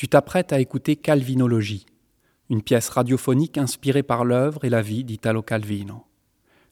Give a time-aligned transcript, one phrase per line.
[0.00, 1.84] Tu t'apprêtes à écouter Calvinologie,
[2.48, 6.06] une pièce radiophonique inspirée par l'œuvre et la vie d'Italo Calvino.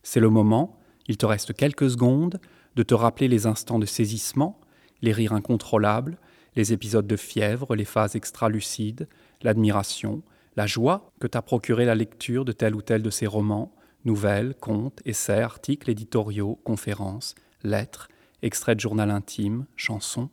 [0.03, 2.41] C'est le moment, il te reste quelques secondes,
[2.75, 4.59] de te rappeler les instants de saisissement,
[5.03, 6.17] les rires incontrôlables,
[6.57, 9.07] les épisodes de fièvre, les phases extralucides,
[9.43, 10.23] l'admiration,
[10.57, 13.75] la joie que t'a procuré la lecture de tel ou tel de ses romans,
[14.07, 18.09] nouvelles, contes, essais, articles éditoriaux, conférences, lettres,
[18.41, 20.31] extraits de journal intime, chansons.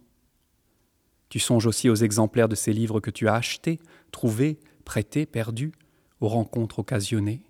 [1.29, 3.79] Tu songes aussi aux exemplaires de ces livres que tu as achetés,
[4.11, 5.73] trouvés, prêtés, perdus,
[6.21, 7.43] aux rencontres occasionnées.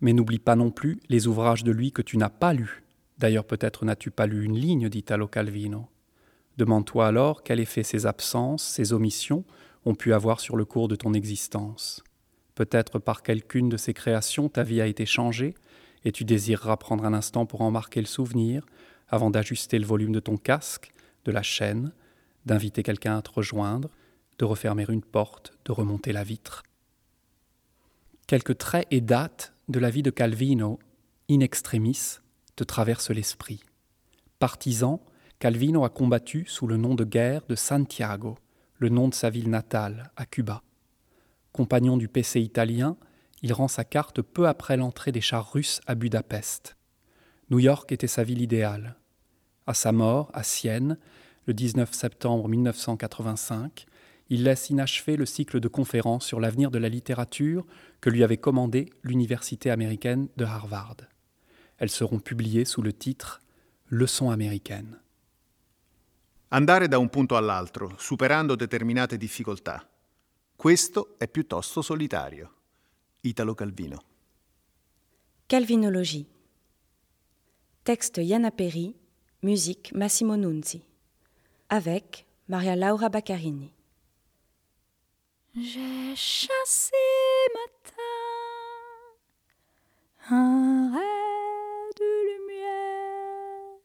[0.00, 2.84] Mais n'oublie pas non plus les ouvrages de lui que tu n'as pas lus.
[3.18, 5.88] D'ailleurs, peut-être n'as-tu pas lu une ligne d'Italo Calvino.
[6.56, 9.44] Demande-toi alors quel effet ces absences, ces omissions
[9.84, 12.02] ont pu avoir sur le cours de ton existence.
[12.54, 15.54] Peut-être par quelqu'une de ces créations ta vie a été changée,
[16.04, 18.66] et tu désireras prendre un instant pour en marquer le souvenir,
[19.08, 20.92] avant d'ajuster le volume de ton casque,
[21.24, 21.92] de la chaîne,
[22.46, 23.90] d'inviter quelqu'un à te rejoindre,
[24.38, 26.62] de refermer une porte, de remonter la vitre.
[28.26, 30.78] Quelques traits et dates de la vie de Calvino,
[31.30, 32.18] in extremis,
[32.56, 33.60] te traversent l'esprit.
[34.38, 35.00] Partisan,
[35.38, 38.38] Calvino a combattu sous le nom de guerre de Santiago,
[38.78, 40.62] le nom de sa ville natale, à Cuba.
[41.52, 42.96] Compagnon du PC italien,
[43.42, 46.76] il rend sa carte peu après l'entrée des chars russes à Budapest.
[47.50, 48.96] New York était sa ville idéale.
[49.66, 50.98] À sa mort, à Sienne,
[51.48, 53.86] le 19 septembre 1985,
[54.28, 57.64] il laisse inachevé le cycle de conférences sur l'avenir de la littérature
[58.02, 60.98] que lui avait commandé l'Université américaine de Harvard.
[61.78, 63.40] Elles seront publiées sous le titre
[63.88, 65.00] Leçons américaines.
[66.50, 69.88] Andare da un punto all'altro, superando determinate difficoltà.
[70.54, 72.52] Questo è piuttosto solitario.
[73.22, 74.02] Italo Calvino.
[75.46, 76.26] Calvinologie.
[77.82, 78.94] Texte Yana Perry,
[79.40, 80.87] musique Massimo Nunzi
[81.68, 83.72] avec Maria Laura Baccarini.
[85.56, 86.96] J'ai chassé
[87.54, 88.02] matin
[90.30, 93.80] un ray de lumière,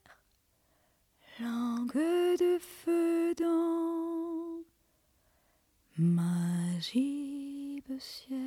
[1.40, 4.62] langue de feu dans
[5.98, 8.38] ma gibecière.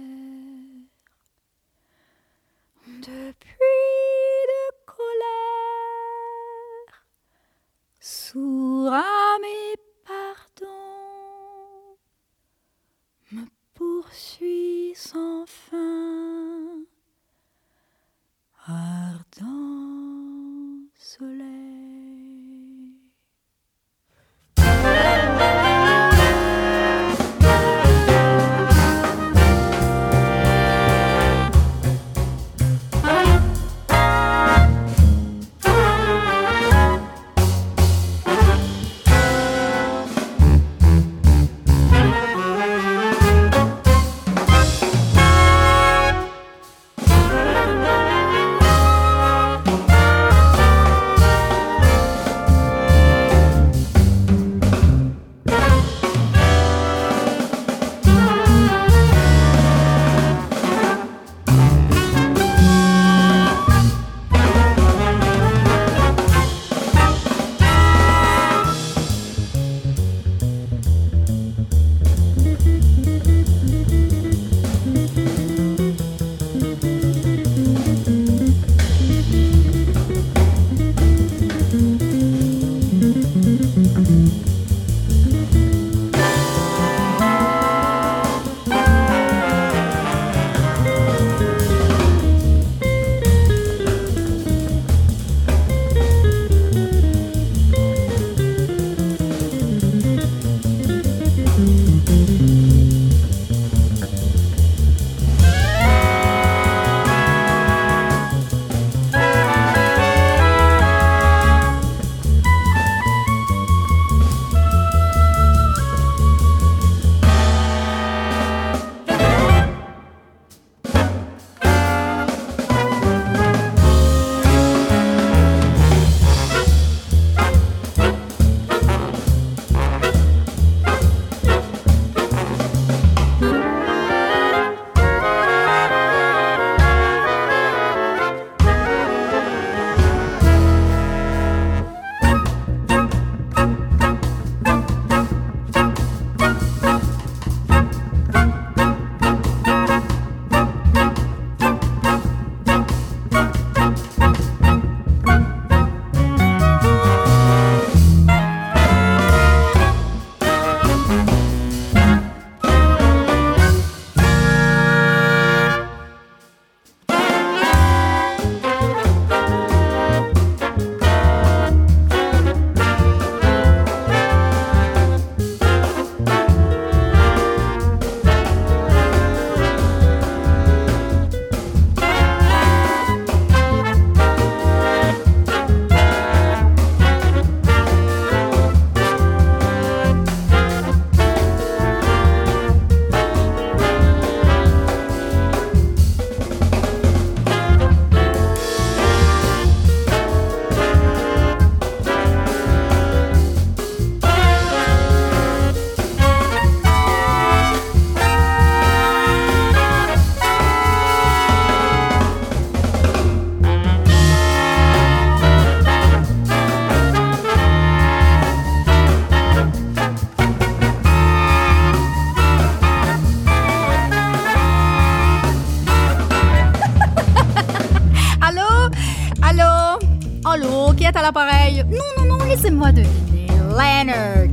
[232.93, 233.47] Deviner.
[233.71, 234.51] Leonard.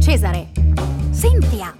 [0.00, 0.46] Cesare.
[1.12, 1.72] Cynthia.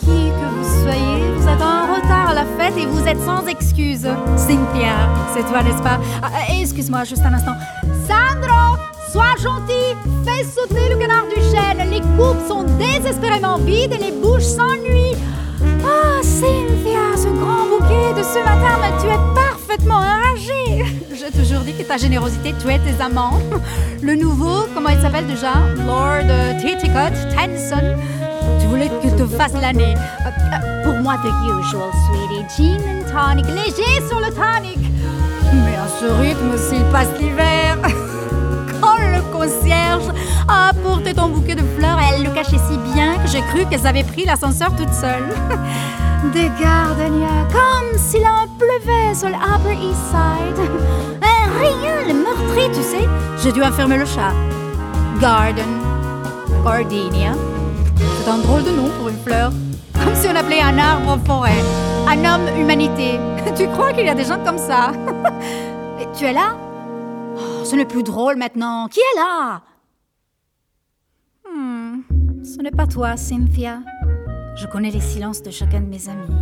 [0.00, 3.46] Qui que vous soyez, vous êtes en retard à la fête et vous êtes sans
[3.46, 4.06] excuse.
[4.36, 5.98] Cynthia, c'est toi, n'est-ce pas?
[6.22, 7.54] Ah, ah, Excuse-moi, juste un instant.
[8.06, 8.76] Sandro,
[9.12, 11.90] sois gentil, fais sauter le canard du chêne.
[11.90, 15.16] Les coupes sont désespérément vides et les bouches s'ennuient.
[15.84, 19.49] Ah, Cynthia, ce grand bouquet de ce matin, tu es parfaitement
[21.90, 23.40] ta générosité tuait tes amants.
[24.00, 25.54] Le nouveau, comment il s'appelle déjà?
[25.84, 27.96] Lord euh, Titicut Tennyson.
[28.60, 29.96] Tu voulais qu'il te fasse l'année.
[30.24, 32.46] Euh, pour moi, the usual, sweetie.
[32.56, 34.78] Gin and tonic, léger sur le tonic.
[35.52, 37.76] Mais à ce rythme, s'il passe l'hiver.
[38.80, 40.14] Quand le concierge
[40.46, 43.88] a apporté ton bouquet de fleurs, elle le cachait si bien que j'ai cru qu'elles
[43.88, 45.34] avaient pris l'ascenseur toute seule.
[46.32, 51.29] Des gardenias, comme s'il en pleuvait sur le Upper East Side.
[51.60, 53.06] Rien, le meurtrier, tu sais.
[53.42, 54.32] J'ai dû enfermer le chat.
[55.20, 55.68] Garden.
[56.64, 57.32] Gardenia.
[58.22, 59.50] C'est un drôle de nom pour une fleur.
[60.04, 61.62] Comme si on appelait un arbre forêt.
[62.08, 63.18] Un homme humanité.
[63.56, 64.92] Tu crois qu'il y a des gens comme ça?
[66.00, 66.56] Et tu es là?
[67.36, 68.86] Oh, Ce n'est plus drôle maintenant.
[68.88, 69.60] Qui est là?
[71.50, 72.00] Hmm,
[72.44, 73.80] Ce n'est pas toi, Cynthia.
[74.56, 76.34] Je connais les silences de chacun de mes amis.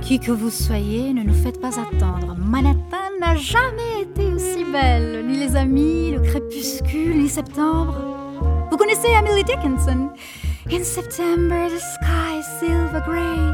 [0.00, 2.34] Qui que vous soyez, ne nous faites pas attendre.
[2.38, 5.26] Manhattan n'a jamais été aussi belle.
[5.26, 7.94] Ni les amis, le crépuscule, ni septembre.
[8.70, 10.10] Vous connaissez Emily Dickinson?
[10.70, 13.52] In September, the sky is silver grey.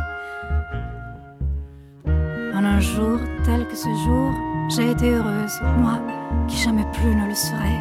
[2.55, 4.33] En un jour tel que ce jour,
[4.69, 6.01] j'ai été heureuse, moi
[6.47, 7.81] qui jamais plus ne le serai.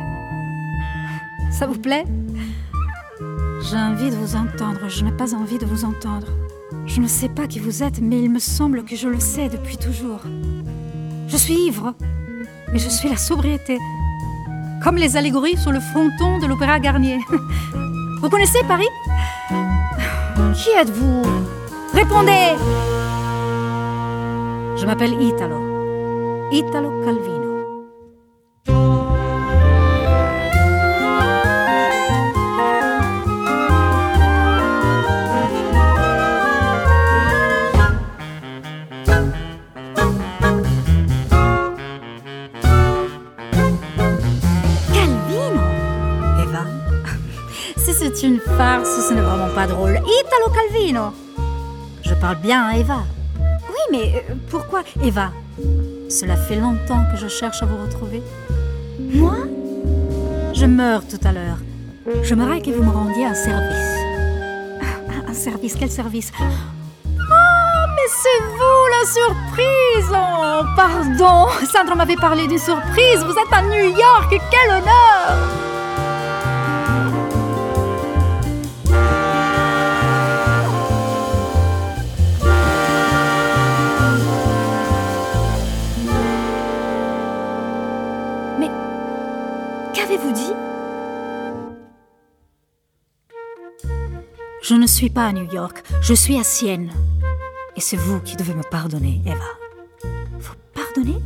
[1.51, 2.06] Ça vous plaît?
[3.69, 6.27] J'ai envie de vous entendre, je n'ai pas envie de vous entendre.
[6.85, 9.50] Je ne sais pas qui vous êtes, mais il me semble que je le sais
[9.50, 10.21] depuis toujours.
[11.27, 11.94] Je suis ivre,
[12.71, 13.77] mais je suis la sobriété.
[14.83, 17.19] Comme les allégories sur le fronton de l'Opéra Garnier.
[18.21, 18.88] Vous connaissez Paris?
[20.56, 21.21] Qui êtes-vous?
[21.94, 22.56] Répondez
[24.77, 26.50] Je m'appelle Italo.
[26.51, 27.43] Italo Calvino.
[48.57, 49.92] Farce, ce n'est vraiment pas drôle.
[49.98, 51.14] Italo Calvino
[52.04, 53.00] Je parle bien à Eva?
[53.40, 54.81] Oui, mais euh, pourquoi?
[55.04, 55.31] Eva
[56.10, 58.22] Cela fait longtemps que je cherche à vous retrouver.
[59.00, 59.36] Moi?
[60.54, 61.57] Je meurs tout à l'heure.
[62.24, 63.98] J'aimerais que vous me rendiez un service.
[64.81, 66.31] Un- Un service Quel service?
[66.40, 66.44] Oh,
[67.95, 73.24] mais c'est vous la surprise Oh, pardon Sandra m'avait parlé d'une surprise.
[73.26, 74.30] Vous êtes à New York.
[74.52, 75.38] Quel honneur
[94.63, 96.89] Je ne suis pas à New York, je suis à Sienne.
[97.75, 99.43] Et c'est vous qui devez me pardonner, Eva.
[100.39, 101.21] Vous pardonner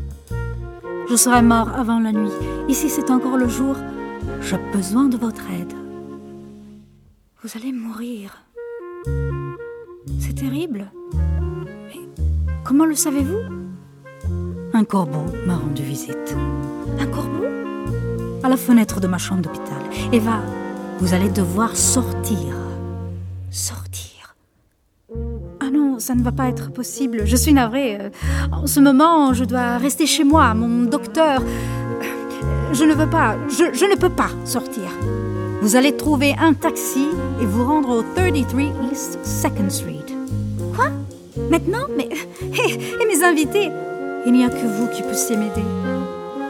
[1.08, 2.32] Je serai mort avant la nuit.
[2.68, 3.76] Ici, c'est encore le jour.
[4.42, 5.72] J'ai besoin de votre aide.
[7.44, 8.44] Vous allez mourir.
[10.20, 10.92] C'est terrible.
[11.90, 12.10] Mais
[12.66, 13.38] comment le savez-vous?
[14.74, 16.36] Un corbeau m'a rendu visite.
[17.00, 17.46] Un corbeau?
[18.44, 19.84] À la fenêtre de ma chambre d'hôpital.
[20.12, 20.42] Eva,
[21.00, 22.67] vous allez devoir sortir.
[23.58, 24.36] Sortir
[25.60, 27.24] Ah non, ça ne va pas être possible.
[27.26, 27.98] Je suis navrée.
[28.00, 28.10] Euh,
[28.52, 30.54] En ce moment, je dois rester chez moi.
[30.54, 31.42] Mon docteur.
[32.72, 33.36] Je ne veux pas.
[33.50, 34.84] Je, je ne peux pas sortir.
[35.64, 37.08] Vous allez trouver un taxi
[37.42, 38.62] et vous rendre au 33
[38.92, 40.06] East 2nd Street.
[40.76, 40.90] Quoi?
[41.50, 41.88] Maintenant?
[41.98, 42.10] Mais.
[42.64, 43.72] Et, et mes invités?
[44.28, 45.66] Il n'y a que vous qui puissiez m'aider.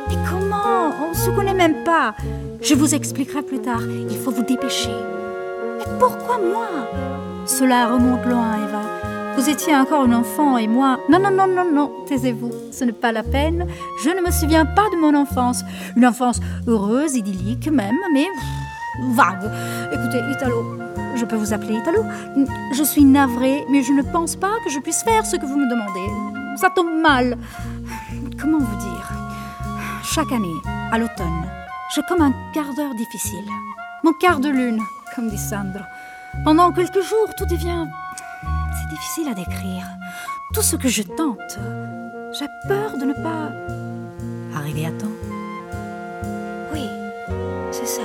[0.10, 0.92] Mais comment?
[1.06, 2.16] On ne se connaît même pas.
[2.62, 3.82] Je vous expliquerai plus tard.
[4.10, 4.92] Il faut vous dépêcher.
[5.78, 6.68] Mais pourquoi moi?
[7.46, 8.82] Cela remonte loin, Eva.
[9.38, 11.00] Vous étiez encore un enfant et moi.
[11.10, 12.52] Non, non, non, non, non, taisez-vous.
[12.72, 13.68] Ce n'est pas la peine.
[14.04, 15.64] Je ne me souviens pas de mon enfance.
[15.96, 18.26] Une enfance heureuse, idyllique même, mais
[19.14, 19.52] vague.
[19.94, 20.80] Écoutez, Italo,
[21.16, 22.04] je peux vous appeler Italo
[22.74, 25.58] Je suis navrée, mais je ne pense pas que je puisse faire ce que vous
[25.58, 26.58] me demandez.
[26.60, 27.38] Ça tombe mal.
[28.42, 29.12] Comment vous dire?
[30.04, 31.46] Chaque année, à l'automne,
[31.94, 33.46] j'ai comme un quart d'heure difficile.
[34.04, 34.82] Mon quart de lune,
[35.18, 35.84] comme dit Sandro.
[36.44, 37.88] Pendant quelques jours, tout devient...
[38.72, 39.88] C'est difficile à décrire.
[40.54, 41.58] Tout ce que je tente,
[42.38, 43.52] j'ai peur de ne pas
[44.56, 45.08] arriver à temps.
[47.84, 48.02] ça.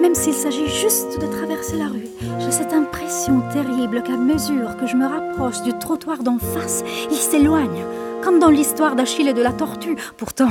[0.00, 2.08] Même s'il s'agit juste de traverser la rue,
[2.40, 7.16] j'ai cette impression terrible qu'à mesure que je me rapproche du trottoir d'en face, il
[7.16, 7.84] s'éloigne,
[8.24, 9.96] comme dans l'histoire d'Achille et de la tortue.
[10.16, 10.50] Pourtant,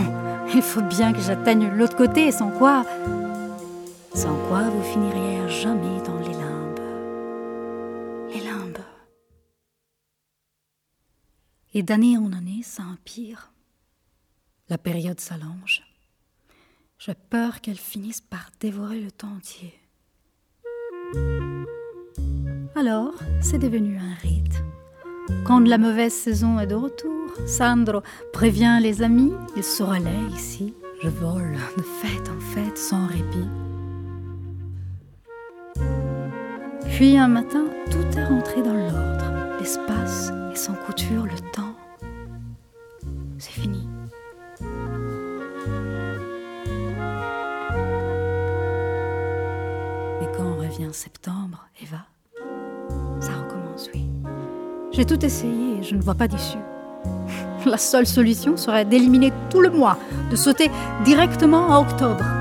[0.53, 2.86] il faut bien que j'atteigne l'autre côté, sans quoi...
[4.13, 6.80] Sans quoi vous finiriez à jamais dans les limbes.
[8.34, 8.84] Les limbes.
[11.74, 13.53] Et d'année en année, ça empire.
[14.68, 15.84] La période s'allonge.
[17.00, 19.74] J'ai peur qu'elle finisse par dévorer le temps entier.
[22.75, 24.62] Alors, c'est devenu un rite.
[25.46, 28.01] Quand la mauvaise saison est de retour, Sandro
[28.34, 30.74] prévient les amis, il se relaie ici.
[31.01, 33.70] Je vole de fête en fête sans répit.
[36.91, 39.25] Puis un matin, tout est rentré dans l'ordre.
[39.60, 41.75] L'espace et sans couture, le temps.
[43.38, 43.88] C'est fini.
[50.71, 52.05] revient septembre, Eva,
[53.19, 54.05] ça recommence, oui.
[54.91, 56.57] J'ai tout essayé et je ne vois pas d'issue.
[57.65, 59.98] La seule solution serait d'éliminer tout le mois,
[60.29, 60.71] de sauter
[61.03, 62.40] directement à octobre.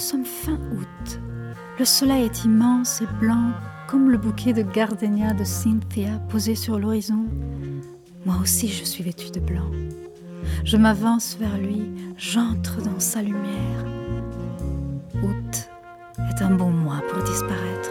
[0.00, 1.20] Sommes fin août
[1.80, 3.52] le soleil est immense et blanc
[3.88, 7.24] comme le bouquet de gardenia de Cynthia posé sur l'horizon.
[8.26, 9.70] Moi aussi je suis vêtue de blanc.
[10.62, 13.86] Je m'avance vers lui, j'entre dans sa lumière.
[15.22, 15.70] Août
[16.18, 17.90] est un bon mois pour disparaître.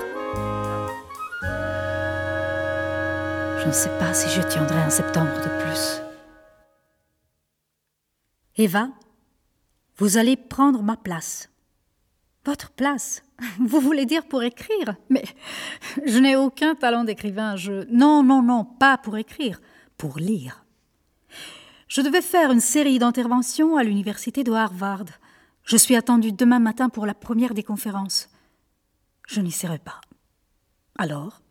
[3.60, 6.01] Je ne sais pas si je tiendrai un septembre de plus.
[8.56, 8.89] Eva,
[9.98, 11.50] vous allez prendre ma place.
[12.50, 13.22] Votre place
[13.60, 15.24] Vous voulez dire pour écrire Mais
[16.03, 17.56] je n'ai aucun talent d'écrivain.
[17.56, 17.86] Je...
[17.94, 19.62] Non, non, non, pas pour écrire,
[20.00, 20.65] pour lire.
[21.88, 25.06] Je devais faire une série d'interventions à l'université de Harvard.
[25.63, 28.29] Je suis attendue demain matin pour la première des conférences.
[29.27, 30.01] Je n'y serai pas.
[30.98, 31.44] Alors,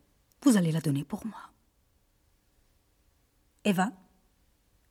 [0.43, 1.53] vous allez la donner pour moi.
[3.63, 3.89] Eva,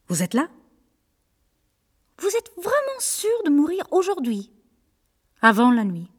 [0.06, 0.48] vous êtes là?
[2.18, 4.50] Vous êtes vraiment sûre de mourir aujourd'hui?
[5.40, 6.10] Avant la nuit.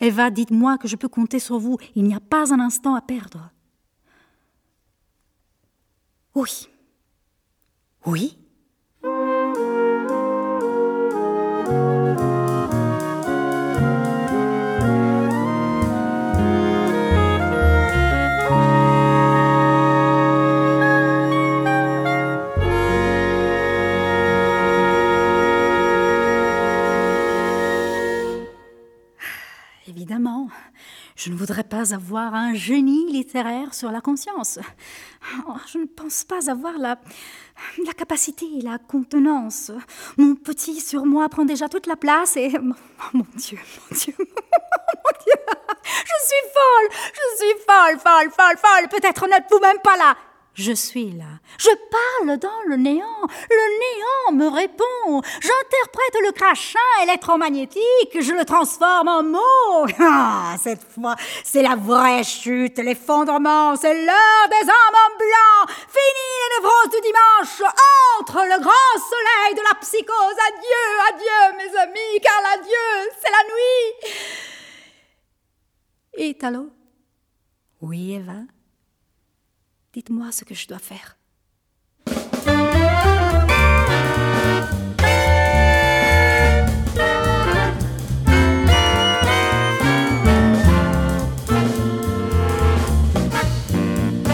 [0.00, 1.78] Eva, dites-moi que je peux compter sur vous.
[1.94, 3.50] Il n'y a pas un instant à perdre.
[6.34, 6.68] Oui.
[8.04, 8.36] Oui
[31.24, 34.58] Je ne voudrais pas avoir un génie littéraire sur la conscience.
[35.46, 36.98] Oh, je ne pense pas avoir la,
[37.86, 39.70] la capacité, la contenance.
[40.16, 42.50] Mon petit sur moi prend déjà toute la place et...
[42.56, 42.64] Oh,
[43.12, 44.24] mon Dieu, mon Dieu, mon
[45.24, 45.40] Dieu.
[45.84, 48.88] Je suis folle, je suis folle, folle, folle, folle.
[48.88, 50.16] Peut-être n'êtes-vous même pas là.
[50.54, 51.40] Je suis là.
[51.56, 53.26] Je parle dans le néant.
[53.50, 55.22] Le néant me répond.
[55.40, 58.20] J'interprète le crachin électromagnétique.
[58.20, 59.86] Je le transforme en mots.
[60.04, 63.76] Ah, cette fois, c'est la vraie chute, l'effondrement.
[63.76, 65.74] C'est l'heure des hommes en blanc.
[65.88, 67.62] Fini les névroses du dimanche.
[68.20, 70.38] Entre le grand soleil de la psychose.
[70.48, 73.44] Adieu, adieu, mes amis, car l'adieu, c'est la
[76.18, 76.28] nuit.
[76.28, 76.70] Italo?
[77.80, 78.42] Oui, Eva?
[79.94, 81.18] Dites-moi ce que je dois faire.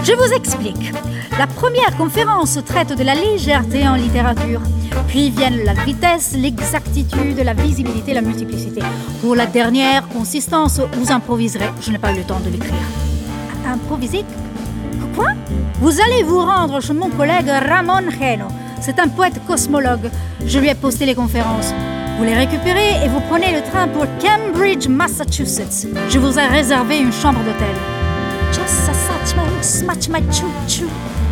[0.05, 0.93] Je vous explique.
[1.37, 4.61] La première conférence traite de la légèreté en littérature.
[5.09, 8.81] Puis viennent la vitesse, l'exactitude, la visibilité, la multiplicité.
[9.21, 11.71] Pour la dernière consistance, vous improviserez.
[11.81, 12.75] Je n'ai pas eu le temps de l'écrire.
[13.67, 14.25] Improviser
[15.19, 15.35] Quoi?
[15.81, 18.47] Vous allez vous rendre chez mon collègue Ramon Geno.
[18.81, 20.11] C'est un poète cosmologue.
[20.45, 21.73] Je lui ai posté les conférences.
[22.19, 25.87] Vous les récupérez et vous prenez le train pour Cambridge, Massachusetts.
[26.11, 27.75] Je vous ai réservé une chambre d'hôtel.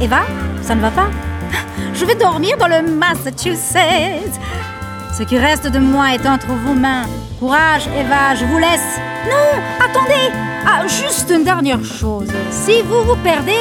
[0.01, 0.21] Eva,
[0.63, 1.09] ça ne va pas?
[1.95, 4.39] Je vais dormir dans le Massachusetts.
[5.13, 7.05] Ce qui reste de moi est entre vos mains.
[7.41, 8.99] Courage, Eva, je vous laisse.
[9.29, 10.31] Non, attendez
[10.67, 12.29] Ah, juste une dernière chose.
[12.51, 13.59] Si vous vous perdez,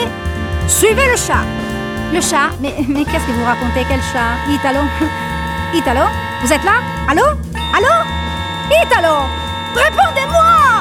[0.67, 1.43] suivez le chat.
[2.13, 2.73] Le chat Mais,
[3.05, 3.85] qu'est-ce que vous racontez?
[3.87, 4.37] Quel chat?
[4.49, 4.81] Italo.
[5.73, 6.05] Italo
[6.41, 6.81] Vous êtes là?
[7.09, 7.23] Allô?
[7.75, 7.93] Allô?
[8.83, 9.15] Italo
[9.75, 10.74] Répondez-moi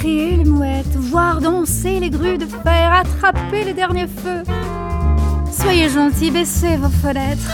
[0.00, 4.42] crier les mouettes, voir danser les grues de fer, attraper les derniers feux.
[5.52, 7.52] Soyez gentils, baissez vos fenêtres.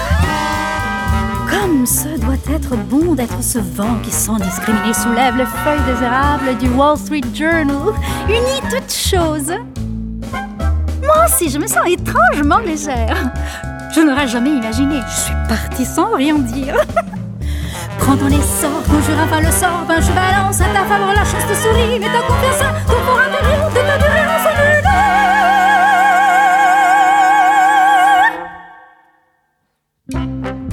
[1.50, 6.04] Comme ce doit être bon d'être ce vent qui sans discriminer soulève les feuilles des
[6.04, 7.92] érables du Wall Street Journal,
[8.28, 9.52] unit toutes choses.
[11.02, 13.32] Moi aussi, je me sens étrangement légère.
[13.92, 15.00] Je n'aurais jamais imaginé.
[15.08, 16.76] Je suis partie sans rien dire.
[18.18, 21.46] Prends ton essor, conjure enfin le sort, ben je balance à ta faveur la chance
[21.46, 24.84] te sourit, mais ta confiance, ton fort intérieur, de ta durée en cellule.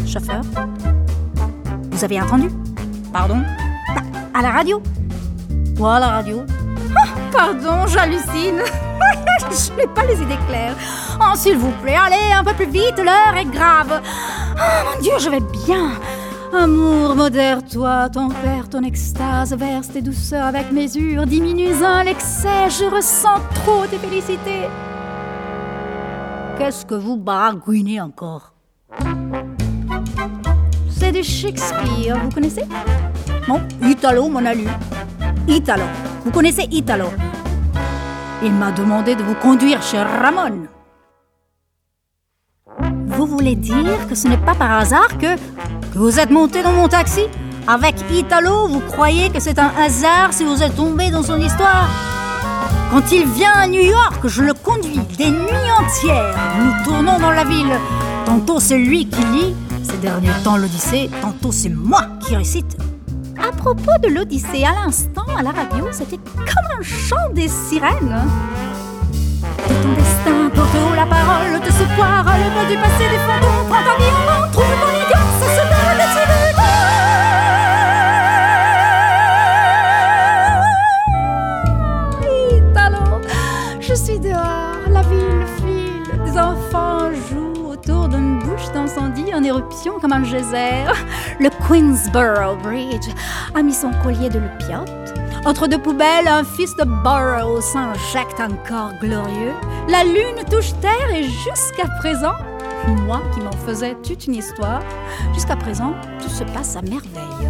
[0.08, 0.42] Chauffeur
[1.92, 2.50] Vous avez entendu?
[3.12, 3.42] Pardon?
[4.34, 4.82] À la radio?
[5.80, 6.44] Ou à la radio?
[6.96, 8.62] Ah, Pardon, j'hallucine.
[9.52, 10.76] Je n'ai pas les idées claires.
[11.20, 14.02] Oh, s'il vous plaît, allez un peu plus vite, l'heure est grave.
[14.56, 14.60] Oh
[14.96, 15.92] mon Dieu, je vais bien.
[16.56, 23.88] Amour, modère-toi, tempère ton extase, verse tes douceurs avec mesure, diminue-en l'excès, je ressens trop
[23.90, 24.68] tes félicités.
[26.60, 28.54] Qu'est-ce que vous baragouinez encore?
[30.92, 32.66] C'est du Shakespeare, vous connaissez?
[33.48, 34.68] Non, Italo m'en a lu.
[35.48, 35.84] Italo.
[36.24, 37.08] Vous connaissez Italo?
[38.44, 40.68] Il m'a demandé de vous conduire chez Ramon.
[43.08, 45.36] Vous voulez dire que ce n'est pas par hasard que
[45.96, 47.22] vous êtes monté dans mon taxi
[47.68, 51.88] Avec Italo, vous croyez que c'est un hasard si vous êtes tombé dans son histoire
[52.92, 56.36] Quand il vient à New York, je le conduis des nuits entières.
[56.60, 57.74] Nous tournons dans la ville.
[58.26, 62.78] Tantôt c'est lui qui lit, ces derniers temps l'Odyssée, tantôt c'est moi qui récite.
[63.38, 68.24] À propos de l'Odyssée, à l'instant, à la radio, c'était comme un chant des sirènes.
[69.70, 73.18] De ton destin destin pour la parole de ce poire, le mot du passé des
[73.18, 74.93] fantômes, prends ta vie en trouve
[89.84, 90.86] d'incendie en éruption comme un geyser.
[91.40, 93.10] Le Queensborough Bridge
[93.56, 95.14] a mis son collier de l'opiate
[95.46, 99.52] entre deux poubelles, un fils de Burrow s'injecte un corps glorieux.
[99.90, 102.32] La lune touche terre et jusqu'à présent,
[103.06, 104.82] moi qui m'en faisais toute une histoire,
[105.34, 107.50] jusqu'à présent, tout se passe à merveille.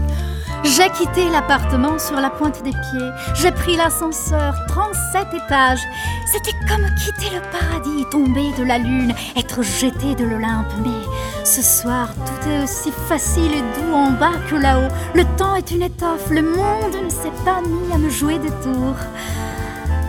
[0.63, 3.09] J'ai quitté l'appartement sur la pointe des pieds.
[3.35, 5.81] J'ai pris l'ascenseur, 37 étages.
[6.25, 10.71] C'était comme quitter le paradis, tomber de la lune, être jeté de l'Olympe.
[10.81, 14.87] Mais ce soir, tout est aussi facile et doux en bas que là-haut.
[15.13, 18.51] Le temps est une étoffe, le monde ne s'est pas mis à me jouer des
[18.63, 18.95] tours.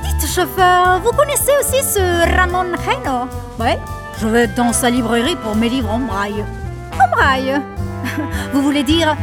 [0.04, 3.28] Dites, chauffeur, vous connaissez aussi ce Ramon Reno?
[3.58, 3.74] Oui,
[4.20, 6.44] je vais dans sa librairie pour mes livres en braille.
[6.94, 7.60] En braille
[8.52, 9.16] Vous voulez dire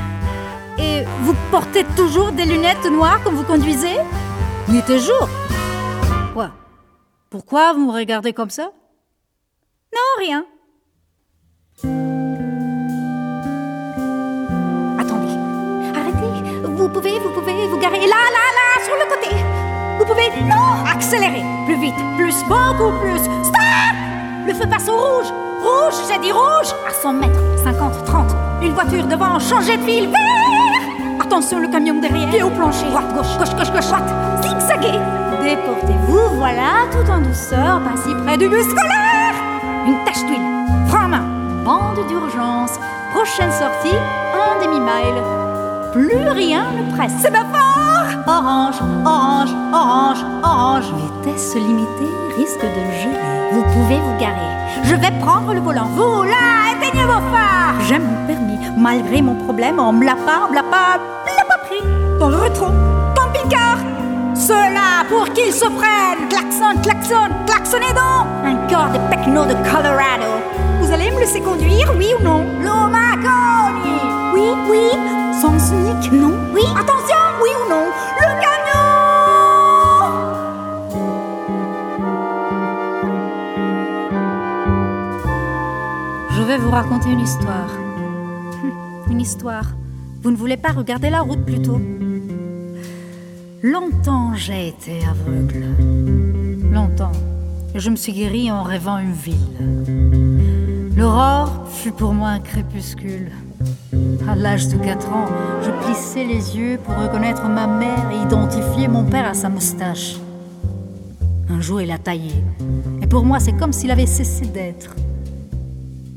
[0.77, 3.95] et vous portez toujours des lunettes noires quand vous conduisez
[4.67, 5.27] Nuit et jour
[6.33, 6.51] Quoi
[7.29, 8.71] Pourquoi vous me regardez comme ça
[9.93, 10.45] Non, rien.
[14.99, 15.33] Attendez,
[15.95, 16.67] arrêtez.
[16.67, 19.35] Vous pouvez, vous pouvez vous garer là, là, là, sur le côté.
[19.99, 21.43] Vous pouvez, non, accélérer.
[21.65, 23.19] Plus vite, plus, beaucoup plus.
[23.43, 23.95] Stop
[24.47, 25.27] Le feu passe au rouge.
[25.63, 26.73] Rouge, j'ai dit rouge.
[26.87, 28.31] À 100 mètres, 50, 30.
[28.61, 30.60] Une voiture devant, changer de fil, vert
[31.31, 32.29] Attention, le camion derrière.
[32.29, 32.87] Pied au plancher.
[32.89, 34.03] Droite, gauche, gauche, gauche, gauche, droite.
[34.41, 34.99] Zigzaguez.
[35.41, 39.35] Déportez-vous, voilà, tout en douceur, pas si près du bus scolaire.
[39.87, 40.41] Une tache d'huile.
[40.89, 41.25] Frein à main.
[41.63, 42.77] Bande d'urgence.
[43.13, 43.95] Prochaine sortie,
[44.35, 45.23] un demi-mile.
[45.93, 47.13] Plus rien ne presse.
[47.21, 50.93] C'est ma fort Orange, orange, orange, orange.
[51.23, 53.40] Vitesse limitée, risque de geler.
[53.51, 54.51] Vous pouvez vous garer.
[54.83, 55.87] Je vais prendre le volant.
[55.93, 57.75] Vous, là, éteignez vos phares.
[57.87, 58.57] J'aime mon permis.
[58.77, 61.81] Malgré mon problème, on me l'a pas, on me l'a pas, l'a pas pris.
[62.17, 62.67] Dans le rétro,
[63.15, 63.77] camping-car.
[64.35, 66.29] Ceux-là, pour qu'ils se prennent.
[66.29, 68.25] Klaxon, klaxon, klaxonnez donc.
[68.45, 70.31] Un corps de pecno de Colorado.
[70.79, 72.45] Vous allez me laisser conduire, oui ou non?
[72.61, 73.99] L'Omaconi
[74.33, 74.89] Oui, oui.
[75.41, 76.63] Sens unique, non Oui.
[76.79, 77.85] Attention, oui ou non?
[86.51, 87.69] Vais vous raconter une histoire.
[89.09, 89.67] Une histoire.
[90.21, 91.79] Vous ne voulez pas regarder la route plutôt?
[93.63, 95.63] Longtemps j'ai été aveugle.
[96.69, 97.13] Longtemps.
[97.73, 100.91] Je me suis guérie en rêvant une ville.
[100.97, 103.31] L'aurore fut pour moi un crépuscule.
[104.27, 105.27] À l'âge de 4 ans,
[105.63, 110.17] je plissais les yeux pour reconnaître ma mère et identifier mon père à sa moustache.
[111.49, 112.33] Un jour, il a taillé.
[113.01, 114.97] Et pour moi, c'est comme s'il avait cessé d'être.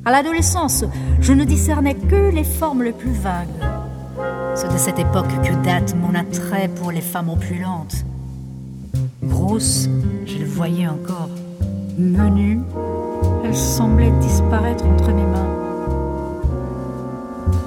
[0.07, 0.85] À l'adolescence,
[1.21, 3.49] je ne discernais que les formes les plus vagues.
[4.55, 8.05] C'est de cette époque que date mon attrait pour les femmes opulentes.
[9.23, 9.88] Grosse,
[10.27, 11.31] je le voyais encore.
[11.97, 12.61] Menue,
[13.45, 15.49] elle semblait disparaître entre mes mains.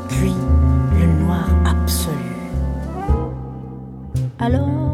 [0.09, 0.33] Puis,
[0.99, 2.13] le noir absolu.
[4.37, 4.93] Alors,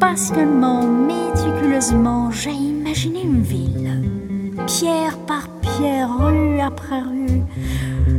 [0.00, 4.19] passionnément, méticuleusement, j'ai imaginé une ville.
[4.66, 7.42] Pierre par pierre, rue après rue.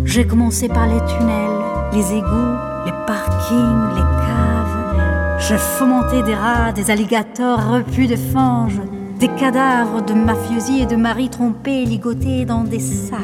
[0.05, 1.61] J'ai commencé par les tunnels,
[1.93, 5.39] les égouts, les parkings, les caves.
[5.39, 8.79] J'ai fomenté des rats, des alligators repus de fange,
[9.19, 13.19] des cadavres de mafiosi et de maris trompés ligotés dans des sacs.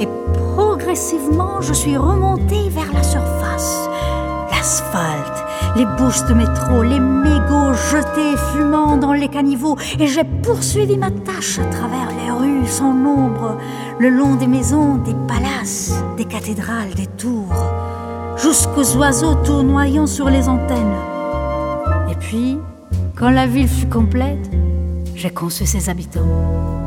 [0.00, 0.08] Et
[0.54, 3.88] progressivement, je suis remontée vers la surface.
[4.50, 5.44] L'asphalte,
[5.76, 11.10] les bouches de métro, les mégots jetés fumant dans les caniveaux, et j'ai poursuivi ma
[11.10, 13.56] tâche à travers les rues sans nombre,
[13.98, 17.54] le long des maisons, des palaces, des cathédrales, des tours,
[18.36, 20.96] jusqu'aux oiseaux tournoyant sur les antennes.
[22.10, 22.58] Et puis,
[23.16, 24.50] quand la ville fut complète,
[25.14, 26.20] j'ai conçu ses habitants.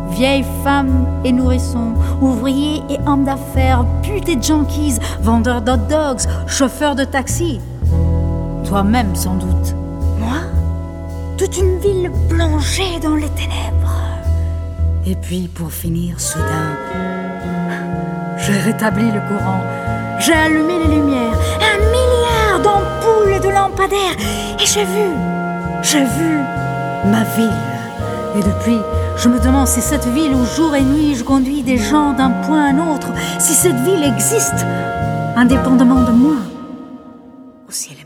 [0.10, 6.96] Vieilles femmes et nourrissons, ouvriers et hommes d'affaires, putes et junkies, vendeurs d'hot dogs, chauffeurs
[6.96, 7.60] de taxi.
[8.73, 9.75] Toi-même, sans doute.
[10.17, 10.39] Moi?
[11.38, 13.99] Toute une ville plongée dans les ténèbres.
[15.05, 16.73] Et puis, pour finir, soudain,
[18.36, 19.62] j'ai rétabli le courant.
[20.17, 21.38] J'ai allumé les lumières,
[21.71, 24.17] un milliard d'ampoules de lampadaires,
[24.59, 25.07] et j'ai vu,
[25.83, 26.39] j'ai vu
[27.12, 27.62] ma ville.
[28.36, 28.79] Et depuis,
[29.17, 32.31] je me demande si cette ville où jour et nuit je conduis des gens d'un
[32.31, 34.65] point à un autre, si cette ville existe,
[35.36, 36.38] indépendamment de moi,
[37.67, 38.03] ou si elle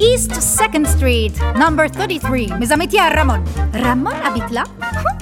[0.00, 2.58] East 2nd Street, number 33.
[2.58, 3.40] Mes amitiés à Ramon.
[3.72, 4.64] Ramon habite là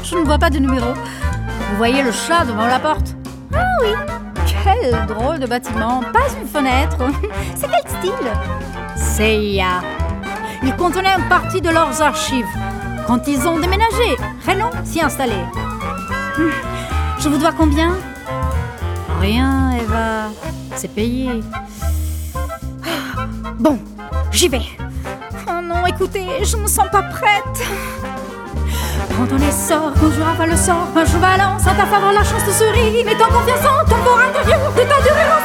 [0.03, 0.95] Je ne vois pas de numéro.
[0.95, 3.15] Vous voyez le chat devant la porte
[3.55, 3.93] Ah oui.
[4.47, 6.01] Quel drôle de bâtiment.
[6.13, 6.97] Pas une fenêtre.
[7.55, 8.33] C'est quel style
[8.97, 9.83] Seiya.
[10.63, 12.47] Il contenait une partie de leurs archives.
[13.07, 14.17] Quand ils ont déménagé,
[14.47, 15.37] Renault s'y installé.
[16.39, 16.51] Hmm.
[17.19, 17.97] Je vous dois combien?
[19.21, 20.31] Rien, Eva.
[20.75, 21.43] C'est payé.
[23.59, 23.79] Bon,
[24.33, 24.61] j'y vais.
[25.49, 27.67] Oh non, écoutez, je me sens pas prête.
[29.17, 32.45] Quand on est sort, quand je le sort, je balance en ta faveur la chance
[32.47, 35.36] de se rire, mais ton confiance en ton intérieur, de ta durée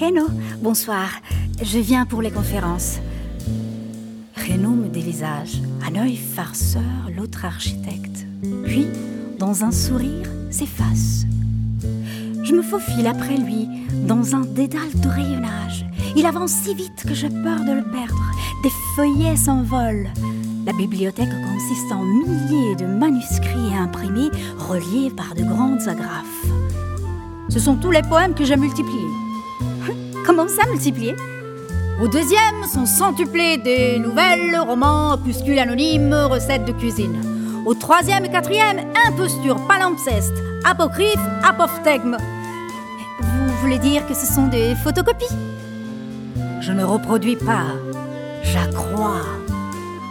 [0.00, 0.26] Reno,
[0.62, 1.10] bonsoir.
[1.60, 2.98] Je viens pour les conférences.
[4.36, 6.82] Reno me dévisage, un œil farceur,
[7.16, 8.24] l'autre architecte.
[8.64, 8.86] Puis,
[9.40, 11.24] dans un sourire, s'efface.
[12.44, 13.66] Je me faufile après lui,
[14.06, 15.84] dans un dédale de rayonnage.
[16.14, 18.32] Il avance si vite que j'ai peur de le perdre.
[18.62, 20.10] Des feuillets s'envolent.
[20.64, 26.46] La bibliothèque consiste en milliers de manuscrits imprimés, reliés par de grandes agrafes.
[27.48, 29.17] Ce sont tous les poèmes que j'ai multipliés.
[32.00, 37.20] Au deuxième sont centuplés des nouvelles, romans, opuscules anonymes, recettes de cuisine.
[37.66, 42.16] Au troisième et quatrième, imposture, palimpseste, apocryphe, apophthegme.
[43.20, 45.26] Vous voulez dire que ce sont des photocopies?
[46.60, 47.74] Je ne reproduis pas,
[48.44, 49.24] j'accrois.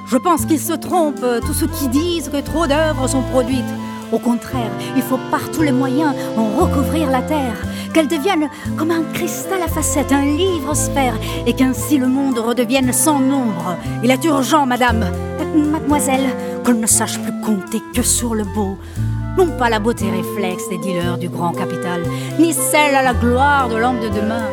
[0.08, 3.64] Je pense qu'ils se trompent, tous ceux qui disent que trop d'œuvres sont produites.
[4.12, 7.56] Au contraire, il faut par tous les moyens en recouvrir la terre,
[7.94, 11.16] qu'elle devienne comme un cristal à facettes, un livre sphère,
[11.46, 13.76] et qu'ainsi le monde redevienne sans nombre.
[14.04, 15.06] Il est urgent, madame,
[15.56, 16.30] mademoiselle,
[16.66, 18.78] qu'on ne sache plus compter que sur le beau.
[19.38, 22.02] Non pas la beauté réflexe des dealers du grand capital,
[22.40, 24.44] ni celle à la gloire de l'homme de demain.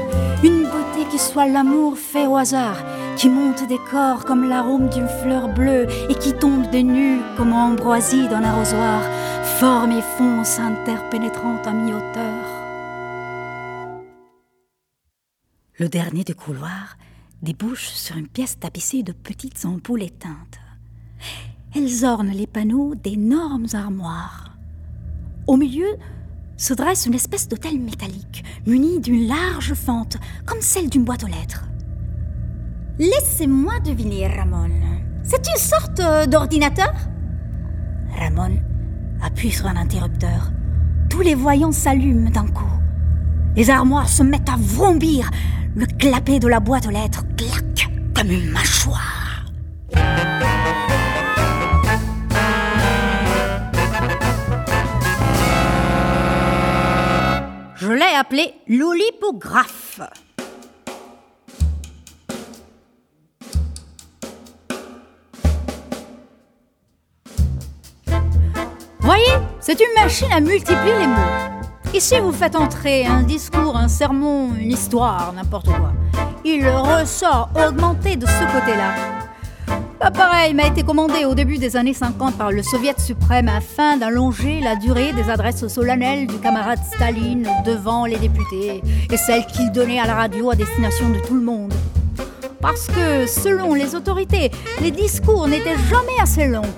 [1.05, 2.77] Beauté qui soit l'amour fait au hasard,
[3.17, 7.53] qui monte des corps comme l'arôme d'une fleur bleue et qui tombe de nues comme
[7.53, 9.01] ambroisie d'un arrosoir,
[9.59, 12.45] forme et fonce interpénétrant à mi-hauteur.
[15.79, 16.97] Le dernier des couloirs
[17.43, 20.61] débouche sur une pièce tapissée de petites ampoules éteintes.
[21.75, 24.53] Elles ornent les panneaux d'énormes armoires.
[25.47, 25.97] Au milieu
[26.65, 31.29] se dresse une espèce d'hôtel métallique, muni d'une large fente, comme celle d'une boîte aux
[31.29, 31.65] lettres.
[32.99, 34.71] Laissez-moi deviner, Ramon.
[35.25, 36.95] C'est une sorte euh, d'ordinateur?
[38.19, 38.57] Ramon
[39.23, 40.53] appuie sur un interrupteur.
[41.11, 42.73] Tous les voyants s'allument d'un coup.
[43.57, 45.31] Les armoires se mettent à vrombir.
[45.75, 49.45] Le clapet de la boîte aux lettres claque comme une mâchoire.
[57.87, 60.01] Je l'ai appelé l'olipographe.
[69.01, 69.23] Voyez,
[69.61, 71.13] c'est une machine à multiplier les mots.
[71.93, 75.93] Ici, vous faites entrer un discours, un sermon, une histoire, n'importe quoi.
[76.43, 78.95] Il ressort augmenté de ce côté-là.
[80.05, 84.61] L'appareil m'a été commandé au début des années 50 par le Soviet suprême afin d'allonger
[84.61, 89.99] la durée des adresses solennelles du camarade Staline devant les députés et celles qu'il donnait
[89.99, 91.73] à la radio à destination de tout le monde.
[92.61, 94.51] Parce que, selon les autorités,
[94.83, 96.75] les discours n'étaient jamais assez longs.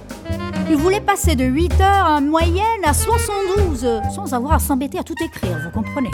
[0.71, 5.03] Ils voulaient passer de 8 heures en moyenne à 72, sans avoir à s'embêter à
[5.03, 6.13] tout écrire, vous comprenez?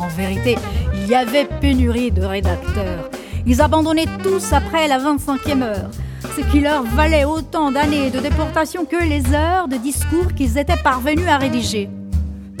[0.00, 0.56] En vérité,
[0.94, 3.08] il y avait pénurie de rédacteurs.
[3.48, 5.90] Ils abandonnaient tous après la 25e heure,
[6.36, 10.82] ce qui leur valait autant d'années de déportation que les heures de discours qu'ils étaient
[10.82, 11.88] parvenus à rédiger.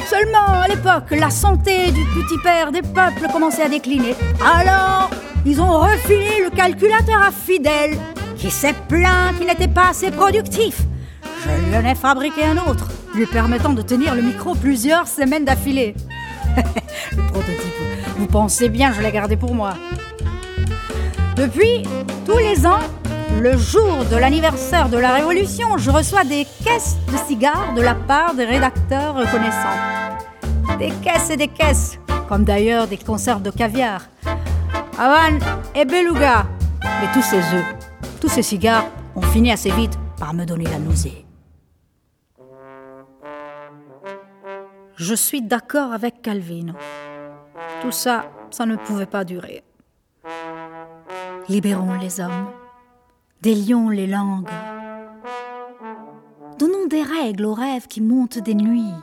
[0.08, 4.14] Seulement, à l'époque, la santé du petit père des peuples commençait à décliner.
[4.40, 5.10] Alors,
[5.44, 7.98] ils ont refilé le calculateur à Fidèle,
[8.36, 10.82] qui s'est plaint qu'il n'était pas assez productif.
[11.42, 15.44] Je lui en ai fabriqué un autre, lui permettant de tenir le micro plusieurs semaines
[15.44, 15.96] d'affilée.
[17.16, 17.74] le prototype,
[18.18, 19.74] vous pensez bien, je l'ai gardé pour moi.
[21.36, 21.82] Depuis,
[22.24, 22.80] tous les ans,
[23.42, 27.94] le jour de l'anniversaire de la Révolution, je reçois des caisses de cigares de la
[27.94, 30.78] part des rédacteurs reconnaissants.
[30.78, 34.06] Des caisses et des caisses, comme d'ailleurs des conserves de caviar.
[34.98, 35.38] Havane
[35.74, 36.46] et beluga.
[36.82, 37.74] Mais tous ces œufs,
[38.18, 41.26] tous ces cigares ont fini assez vite par me donner la nausée.
[44.96, 46.72] Je suis d'accord avec Calvino.
[47.82, 49.62] Tout ça, ça ne pouvait pas durer.
[51.48, 52.48] Libérons les hommes,
[53.40, 54.48] délions les langues.
[56.58, 58.94] Donnons des règles aux rêves qui montent des nuits.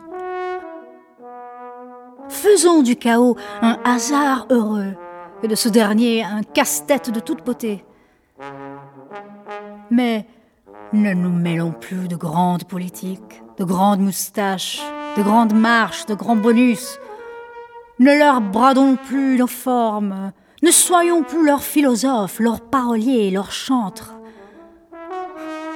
[2.28, 4.94] Faisons du chaos un hasard heureux
[5.42, 7.86] et de ce dernier un casse-tête de toute beauté.
[9.90, 10.28] Mais
[10.92, 14.82] ne nous mêlons plus de grandes politiques, de grandes moustaches,
[15.16, 17.00] de grandes marches, de grands bonus.
[18.00, 24.14] Ne leur bradons plus nos formes, ne soyons plus leurs philosophes, leurs paroliers, leurs chantres.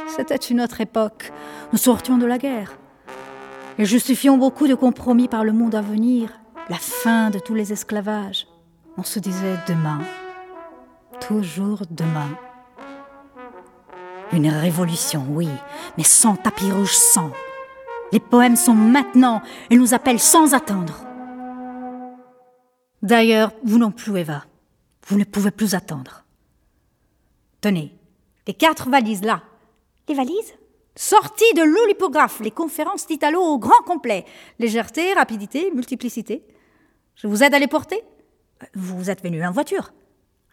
[0.08, 1.34] C'était une autre époque,
[1.73, 2.78] nous sortions de la guerre.
[3.78, 7.73] Et justifions beaucoup de compromis par le monde à venir, la fin de tous les
[7.73, 8.47] esclavages.
[8.97, 10.00] On se disait demain,
[11.19, 12.30] toujours demain.
[14.32, 15.50] Une révolution, oui,
[15.97, 17.32] mais sans tapis rouge, sans.
[18.13, 21.04] Les poèmes sont maintenant et nous appellent sans attendre.
[23.02, 24.43] D'ailleurs, vous non plus, Eva.
[25.07, 26.25] Vous ne pouvez plus attendre.
[27.61, 27.93] Tenez,
[28.45, 29.41] les quatre valises là.
[30.07, 30.53] Les valises?
[30.95, 34.25] Sorties de l'olipographe, les conférences d'Italo au grand complet.
[34.59, 36.43] Légèreté, rapidité, multiplicité.
[37.15, 38.03] Je vous aide à les porter?
[38.73, 39.91] Vous êtes venu en voiture.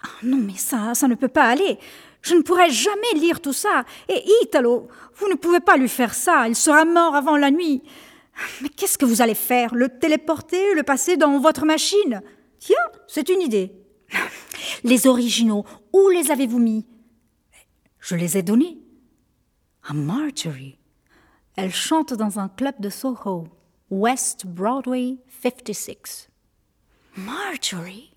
[0.02, 1.78] Ah, non, mais ça, ça ne peut pas aller.
[2.22, 3.84] Je ne pourrai jamais lire tout ça.
[4.08, 6.46] Et Italo, vous ne pouvez pas lui faire ça.
[6.46, 7.82] Il sera mort avant la nuit.
[8.60, 9.74] Mais qu'est-ce que vous allez faire?
[9.74, 12.22] Le téléporter, le passer dans votre machine?
[12.58, 12.76] Tiens,
[13.08, 13.72] c'est une idée.
[14.82, 16.86] Les originaux, où les avez-vous mis?
[18.00, 18.78] Je les ai donnés.
[19.86, 20.78] À Marjorie.
[21.56, 23.48] Elle chante dans un club de Soho,
[23.90, 26.28] West Broadway 56.
[27.16, 28.14] Marjorie?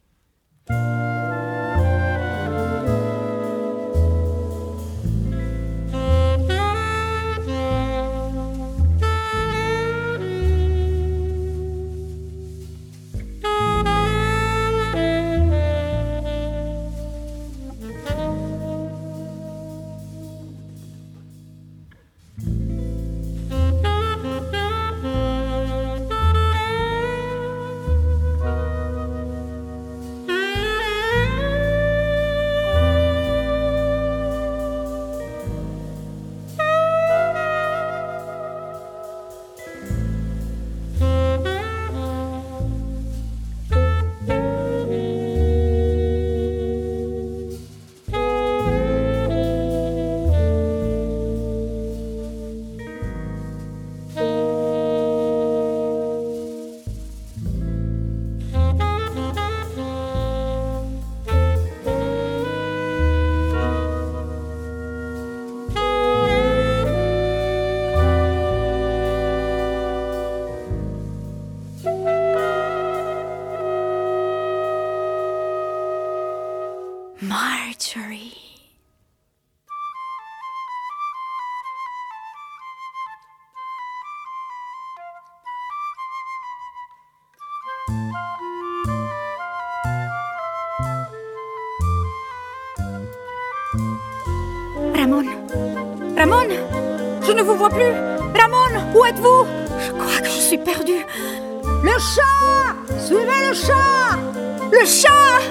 [97.57, 97.91] Vous vois plus.
[98.39, 99.45] Ramon Où êtes-vous?
[99.85, 101.05] Je crois que je suis perdue.
[101.83, 102.75] Le chat!
[102.99, 104.17] Suivez le chat!
[104.71, 105.41] Le chat!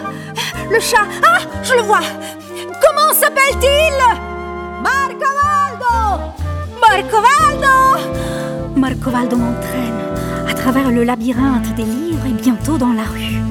[0.70, 1.06] Le chat!
[1.24, 1.38] Ah!
[1.62, 2.00] Je le vois.
[2.54, 3.98] Comment s'appelle-t-il?
[4.82, 6.22] Marcovaldo
[6.80, 7.74] Marcovaldo
[8.76, 10.00] Marcovaldo m'entraîne
[10.48, 13.42] à travers le labyrinthe des livres et bientôt dans la rue.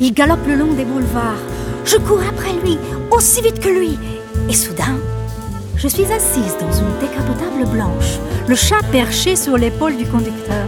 [0.00, 1.42] Il galope le long des boulevards.
[1.84, 2.78] Je cours après lui,
[3.10, 3.98] aussi vite que lui.
[4.48, 4.96] Et soudain,
[5.76, 8.18] je suis assise dans une décapotable blanche,
[8.48, 10.66] le chat perché sur l'épaule du conducteur.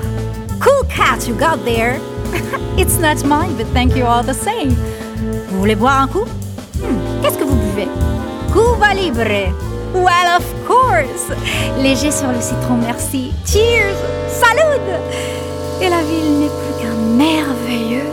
[0.60, 1.98] Cool cat you got there!
[2.76, 4.74] It's not mine, but thank you all the same.
[5.50, 6.24] Vous voulez boire un coup?
[6.76, 7.88] Hmm, Qu'est-ce que vous buvez?
[8.52, 9.52] Cuba Libre!
[9.94, 11.32] Well, of course!
[11.82, 13.32] Léger sur le citron, merci.
[13.46, 13.96] Cheers!
[14.28, 14.82] Salud!
[15.80, 18.10] Et la ville n'est plus qu'un merveilleux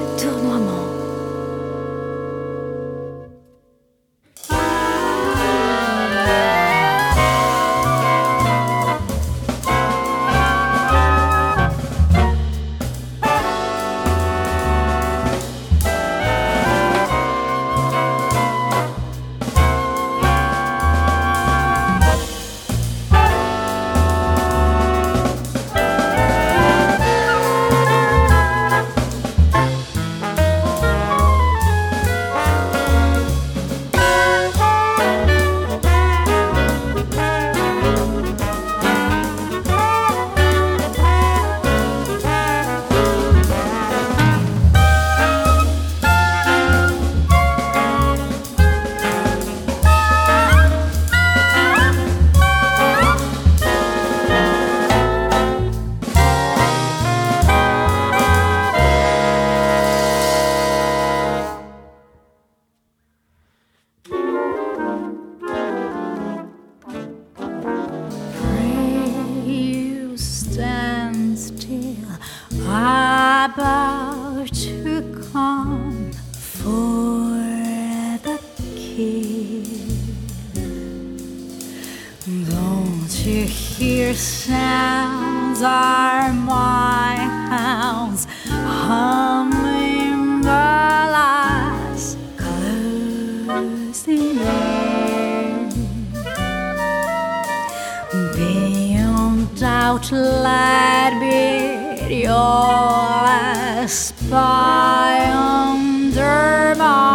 [99.85, 107.14] outlaid be your spy under my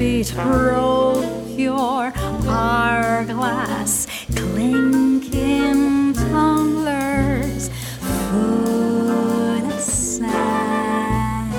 [0.00, 2.10] feet broke your
[2.46, 7.68] hourglass, clinking tumblers
[8.30, 11.52] full of sand.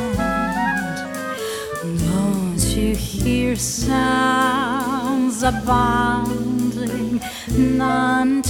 [2.10, 7.22] Don't you hear sounds abounding,
[7.56, 8.41] none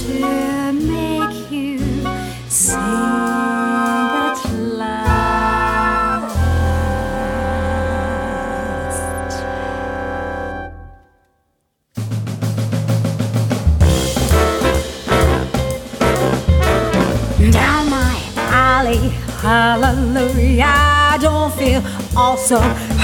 [22.16, 22.58] also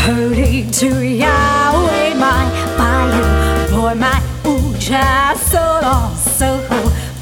[0.04, 1.86] hurting to ya.
[1.86, 2.44] Wait my
[2.76, 5.36] bayou for my uja.
[5.36, 6.60] So long, so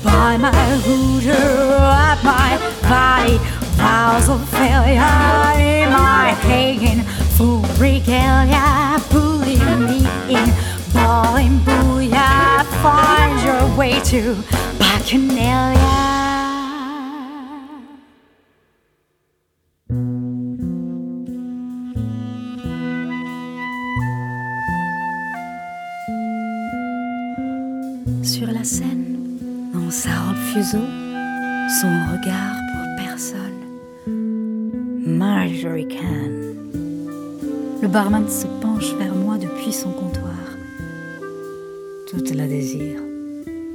[0.02, 0.52] by my
[0.84, 2.58] hooter at my
[2.88, 3.38] body.
[3.76, 7.02] Vows of failure in my pagan
[7.36, 8.98] full regalia.
[9.10, 10.48] Pulling me in,
[10.92, 12.64] bawling booyah.
[12.82, 14.34] Find your way to
[14.78, 16.15] Bacchanalia.
[30.72, 33.36] Son regard pour personne.
[35.06, 36.32] Marjorie Can.
[37.82, 40.34] Le barman se penche vers moi depuis son comptoir.
[42.10, 43.00] Toutes la désirent.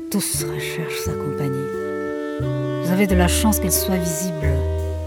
[0.10, 1.72] Tous recherchent sa compagnie.
[2.84, 4.52] Vous avez de la chance qu'elle soit visible.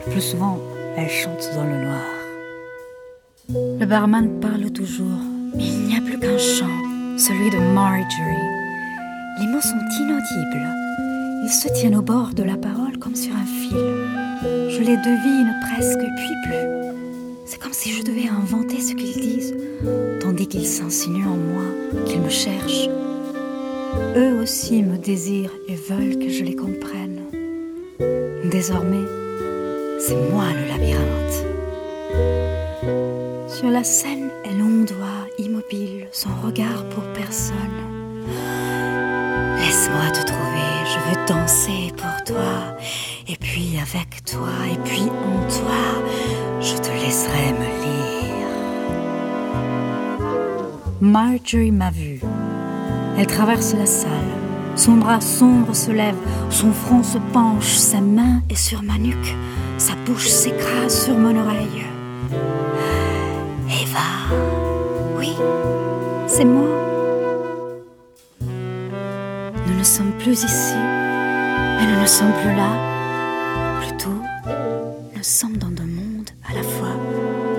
[0.06, 0.58] Le plus souvent,
[0.96, 3.80] elle chante dans le noir.
[3.80, 5.20] Le barman parle toujours,
[5.54, 6.78] mais il n'y a plus qu'un chant,
[7.18, 8.48] celui de Marjorie.
[9.40, 10.83] Les mots sont inaudibles.
[11.46, 13.76] Ils se tiennent au bord de la parole comme sur un fil.
[14.70, 16.94] Je les devine presque, puis plus.
[17.44, 19.54] C'est comme si je devais inventer ce qu'ils disent,
[20.22, 21.64] tandis qu'ils s'insinuent en moi,
[22.06, 22.88] qu'ils me cherchent.
[24.16, 27.20] Eux aussi me désirent et veulent que je les comprenne.
[28.50, 29.04] Désormais,
[30.00, 31.44] c'est moi le labyrinthe.
[33.50, 37.54] Sur la scène, elle ondoie, immobile, son regard pour personne.
[39.74, 42.76] Laisse-moi te trouver, je veux danser pour toi,
[43.26, 46.00] et puis avec toi, et puis en toi,
[46.60, 48.46] je te laisserai me lire.
[51.00, 52.20] Marjorie m'a vue.
[53.18, 54.10] Elle traverse la salle.
[54.76, 56.14] Son bras sombre se lève,
[56.50, 59.34] son front se penche, sa main est sur ma nuque,
[59.76, 61.84] sa bouche s'écrase sur mon oreille.
[63.68, 64.36] Eva,
[65.18, 65.34] oui,
[66.28, 66.93] c'est moi.
[69.84, 72.70] Ne sommes plus ici, mais nous ne sommes plus là.
[73.82, 74.18] Plutôt,
[75.14, 76.96] nous sommes dans deux mondes à la fois.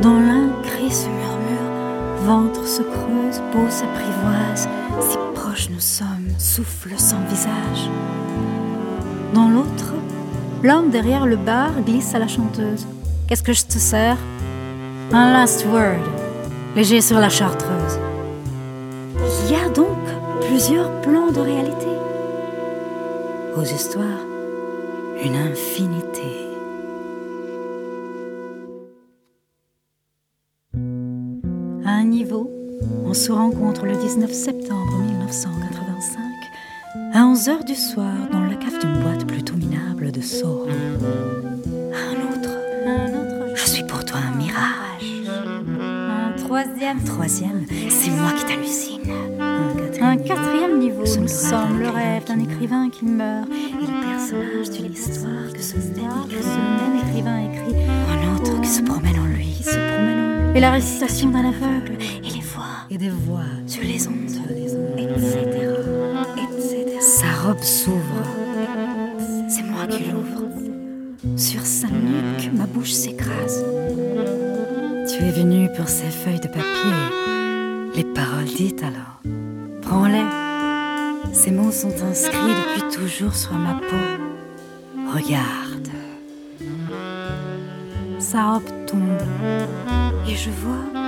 [0.01, 4.67] Dans l'un, cri se murmure, ventre se creuse, peau s'apprivoise,
[5.01, 7.91] si proches nous sommes, souffle sans visage.
[9.35, 9.93] Dans l'autre,
[10.63, 12.87] l'homme derrière le bar glisse à la chanteuse.
[13.27, 14.17] Qu'est-ce que je te sers?
[15.11, 16.01] Un last word,
[16.75, 17.99] léger sur la chartreuse.
[19.43, 19.99] Il y a donc
[20.41, 21.84] plusieurs plans de réalité.
[23.57, 24.25] Aux histoires,
[25.23, 26.21] une infinité.
[31.85, 32.51] À un niveau,
[33.05, 36.21] on se rencontre le 19 septembre 1985
[37.13, 40.67] à 11h du soir dans la cave d'une boîte plutôt minable de Soho.
[41.93, 42.49] À un autre,
[42.85, 45.29] un autre, je suis pour toi un mirage.
[45.29, 49.44] Un troisième, troisième, c'est moi qui t'hallucine.
[50.25, 55.53] Quatrième, niveau, nous sommes le rêve d'un écrivain qui meurt et le personnage d'une histoire
[55.53, 57.75] que ce même, que ce même écrivain écrit.
[58.09, 60.57] Un autre qui se promène en lui, qui se promène en lui.
[60.57, 64.41] Et la récitation d'un aveugle et les voix et des voix sur les ondes,
[64.97, 65.43] etc.,
[66.37, 66.97] etc.
[66.99, 68.25] Sa robe s'ouvre.
[69.47, 70.43] C'est moi qui l'ouvre.
[71.37, 73.63] Sur sa nuque, ma bouche s'écrase.
[75.07, 76.63] Tu es venu pour ces feuilles de papier.
[77.95, 79.44] Les paroles dites alors.
[79.85, 80.25] Prends-les.
[81.33, 83.95] Ces mots sont inscrits depuis toujours sur ma peau.
[85.13, 85.89] Regarde.
[88.19, 89.21] Sa robe tombe
[90.27, 91.03] et je vois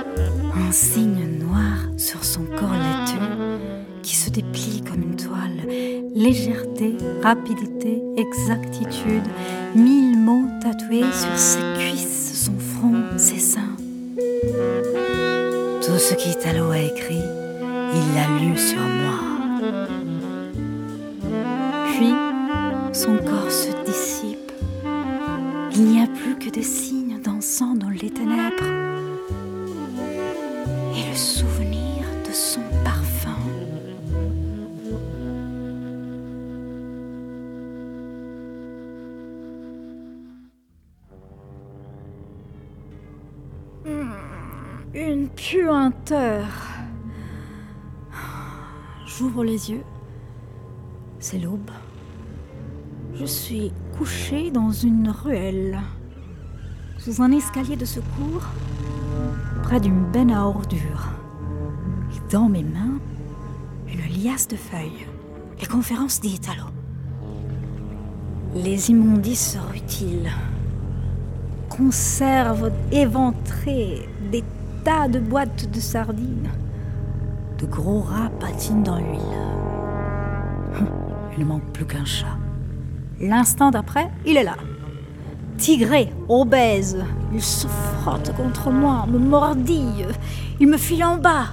[0.54, 3.58] un signe noir sur son corps laiteux
[4.02, 5.66] qui se déplie comme une toile.
[6.14, 9.26] Légèreté, rapidité, exactitude,
[9.74, 13.76] mille mots tatoués sur ses cuisses, son front, ses seins.
[15.82, 17.22] Tout ce qu'Italo a écrit,
[17.94, 19.18] il l'a lu sur moi.
[21.86, 22.14] Puis,
[22.92, 24.52] son corps se dissipe.
[25.74, 28.64] Il n'y a plus que des signes dansant dans les ténèbres
[30.96, 33.36] et le souvenir de son parfum.
[44.94, 46.67] Une puanteur.
[49.18, 49.82] J'ouvre les yeux.
[51.18, 51.72] C'est l'aube.
[53.16, 55.80] Je suis couché dans une ruelle,
[56.98, 58.44] sous un escalier de secours,
[59.64, 61.08] près d'une benne à ordures.
[62.14, 63.00] Et dans mes mains,
[63.88, 65.08] une liasse de feuilles.
[65.60, 66.66] Les conférences d'Italo.
[68.54, 70.30] Les immondices rutiles.
[71.68, 74.44] Conserves éventrées, des
[74.84, 76.50] tas de boîtes de sardines.
[77.58, 79.18] De gros rats patinent dans l'huile.
[81.36, 82.38] Il ne manque plus qu'un chat.
[83.20, 84.56] L'instant d'après, il est là.
[85.56, 87.04] Tigré, obèse,
[87.34, 90.06] il se frotte contre moi, me mordille,
[90.60, 91.48] il me file en bas.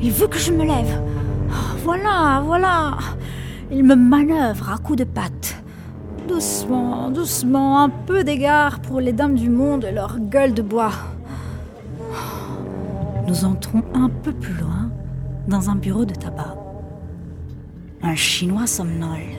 [0.00, 1.02] Il veut que je me lève.
[1.48, 2.96] Oh, voilà, voilà.
[3.72, 5.62] Il me manœuvre à coups de patte.
[6.28, 10.92] Doucement, doucement, un peu d'égard pour les dames du monde et leur gueule de bois.
[13.30, 14.90] Nous entrons un peu plus loin,
[15.46, 16.56] dans un bureau de tabac.
[18.02, 19.30] Un Chinois somnole.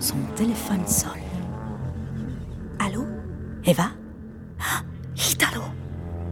[0.00, 1.12] Son téléphone sonne.
[2.80, 3.06] Allô?
[3.64, 3.90] Eva?
[4.58, 4.82] Ah,
[5.16, 5.62] Italo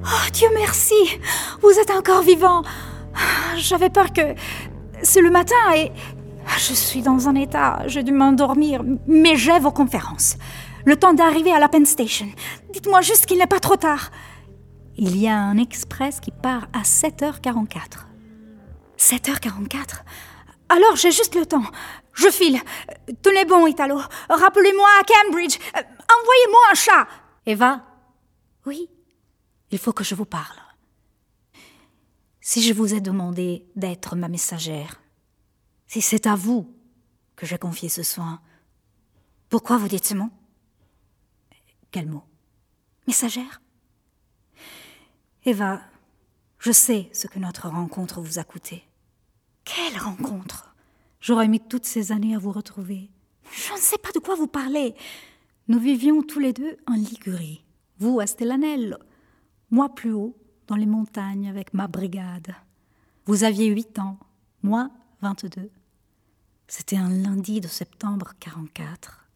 [0.04, 1.20] Oh Dieu merci
[1.62, 2.62] Vous êtes encore vivant
[3.56, 4.34] J'avais peur que...
[5.04, 5.92] C'est le matin et
[6.58, 7.84] je suis dans un état.
[7.86, 10.36] J'ai dû m'endormir, mais j'ai vos conférences.
[10.84, 12.26] Le temps d'arriver à la Penn Station.
[12.72, 14.10] Dites-moi juste qu'il n'est pas trop tard.
[14.96, 18.06] Il y a un express qui part à 7h44.
[18.98, 20.02] 7h44
[20.68, 21.64] Alors j'ai juste le temps.
[22.14, 22.60] Je file.
[23.22, 23.98] Tenez bon, Italo.
[24.28, 25.56] Rappelez-moi à Cambridge.
[25.76, 27.08] Euh, Envoyez-moi un chat.
[27.46, 27.84] Eva?
[28.66, 28.88] Oui
[29.70, 30.56] Il faut que je vous parle.
[32.40, 35.00] Si je vous ai demandé d'être ma messagère,
[35.86, 36.74] si c'est à vous
[37.36, 38.40] que j'ai confié ce soin,
[39.48, 40.30] pourquoi vous dites ce mot?
[41.90, 42.24] Quel mot?
[43.06, 43.60] Messagère?
[45.44, 45.80] Eva,
[46.60, 48.84] je sais ce que notre rencontre vous a coûté.
[49.64, 50.72] Quelle rencontre?
[51.20, 53.10] J'aurais mis toutes ces années à vous retrouver.
[53.50, 54.94] Je ne sais pas de quoi vous parlez.
[55.66, 57.64] Nous vivions tous les deux en Ligurie.
[57.98, 58.98] Vous à Stellanello,
[59.70, 60.36] moi plus haut,
[60.68, 62.54] dans les montagnes avec ma brigade.
[63.26, 64.18] Vous aviez huit ans,
[64.62, 64.90] moi
[65.22, 65.70] vingt-deux.
[66.68, 69.26] C'était un lundi de septembre 44.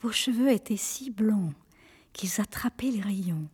[0.00, 1.52] Vos cheveux étaient si blonds
[2.14, 3.48] qu'ils attrapaient les rayons.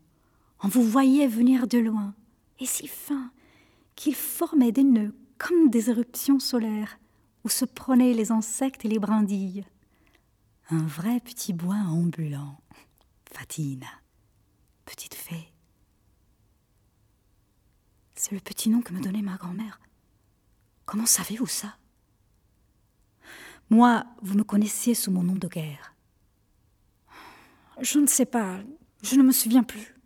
[0.63, 2.15] On vous voyait venir de loin,
[2.61, 3.33] et si fins
[3.97, 6.99] qu'ils formaient des nœuds comme des éruptions solaires
[7.45, 9.65] où se prenaient les insectes et les brindilles.
[10.71, 12.61] Un vrai petit bois ambulant.
[13.33, 13.89] Fatina,
[14.85, 15.53] petite fée.
[18.15, 19.81] C'est le petit nom que me donnait ma grand-mère.
[20.85, 21.77] Comment savez-vous ça?
[23.69, 25.97] Moi, vous me connaissiez sous mon nom de guerre.
[27.81, 28.61] Je ne sais pas,
[29.03, 29.97] je ne me souviens plus.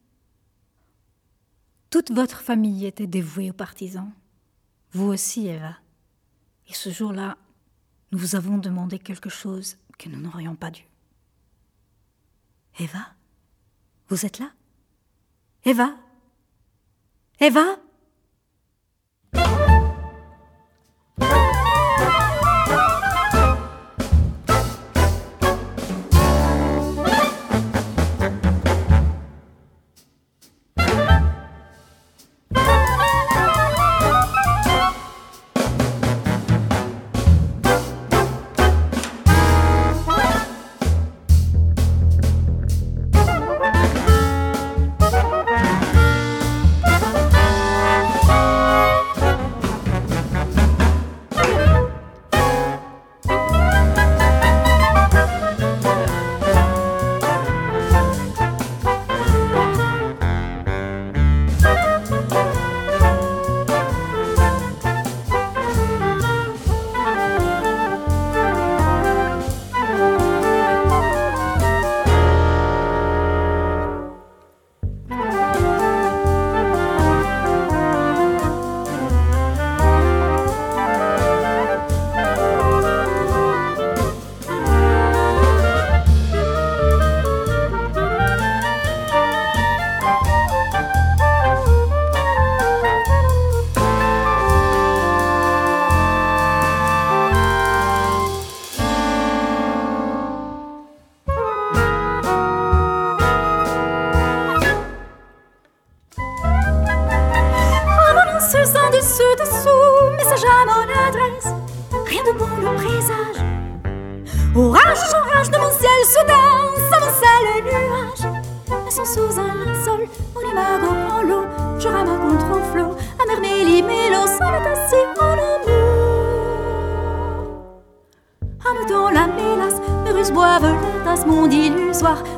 [1.96, 4.12] Toute votre famille était dévouée aux partisans.
[4.92, 5.78] Vous aussi, Eva.
[6.68, 7.38] Et ce jour-là,
[8.12, 10.82] nous vous avons demandé quelque chose que nous n'aurions pas dû.
[12.78, 13.14] Eva
[14.10, 14.50] Vous êtes là?
[15.64, 15.96] Eva?
[17.40, 17.78] Eva?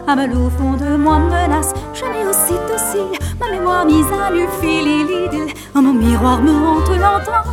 [0.09, 3.19] Âme au fond de moi menace, jamais aussi docile.
[3.39, 4.47] Ma mémoire mise à nu.
[5.75, 7.48] Oh, mon miroir me hante longtemps.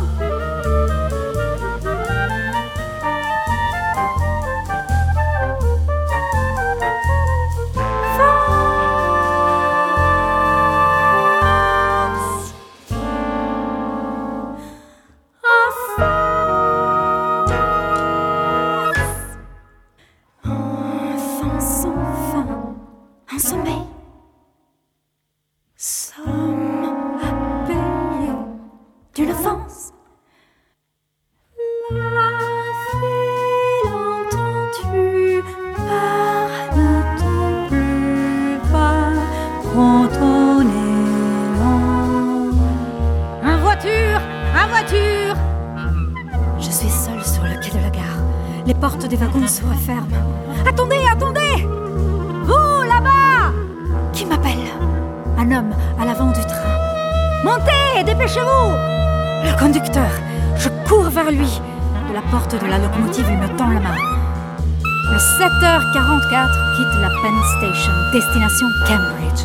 [68.16, 69.44] Destination Cambridge.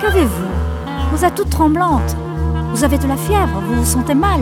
[0.00, 0.50] Qu'avez-vous?
[1.12, 2.16] Vous êtes toute tremblante.
[2.72, 4.40] Vous avez de la fièvre, vous vous sentez mal.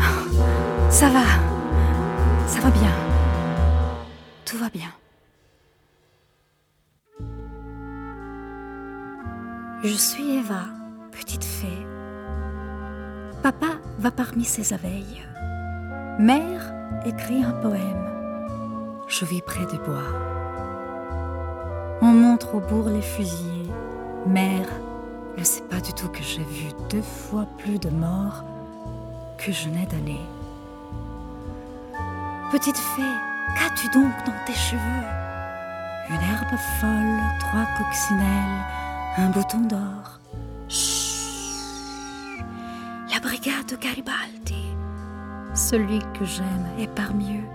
[0.88, 1.24] Ça va.
[2.46, 2.90] Ça va bien.
[4.46, 4.88] Tout va bien.
[9.84, 10.64] Je suis Eva,
[11.10, 11.86] petite fée.
[13.42, 15.22] Papa va parmi ses abeilles.
[16.18, 16.72] Mère
[17.04, 18.08] écrit un poème.
[19.06, 20.41] Je vis près du bois.
[22.12, 23.70] On montre au bourg les fusillés.
[24.26, 24.68] Mère
[25.38, 28.44] ne sait pas du tout que j'ai vu deux fois plus de morts
[29.38, 30.20] que je n'ai d'années.
[32.50, 33.16] Petite fée,
[33.56, 35.06] qu'as-tu donc dans tes cheveux?
[36.10, 38.60] Une herbe folle, trois coccinelles,
[39.16, 40.20] un bouton d'or.
[43.10, 44.66] La brigade de Garibaldi.
[45.54, 47.48] Celui que j'aime est parmi eux.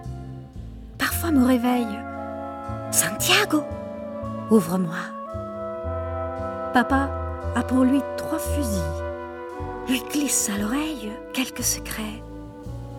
[0.98, 2.00] Parfois me réveille.
[2.90, 3.62] Santiago,
[4.50, 4.98] ouvre-moi.
[6.74, 7.10] Papa
[7.56, 8.82] a pour lui trois fusils.
[9.88, 12.22] Lui glisse à l'oreille quelques secrets.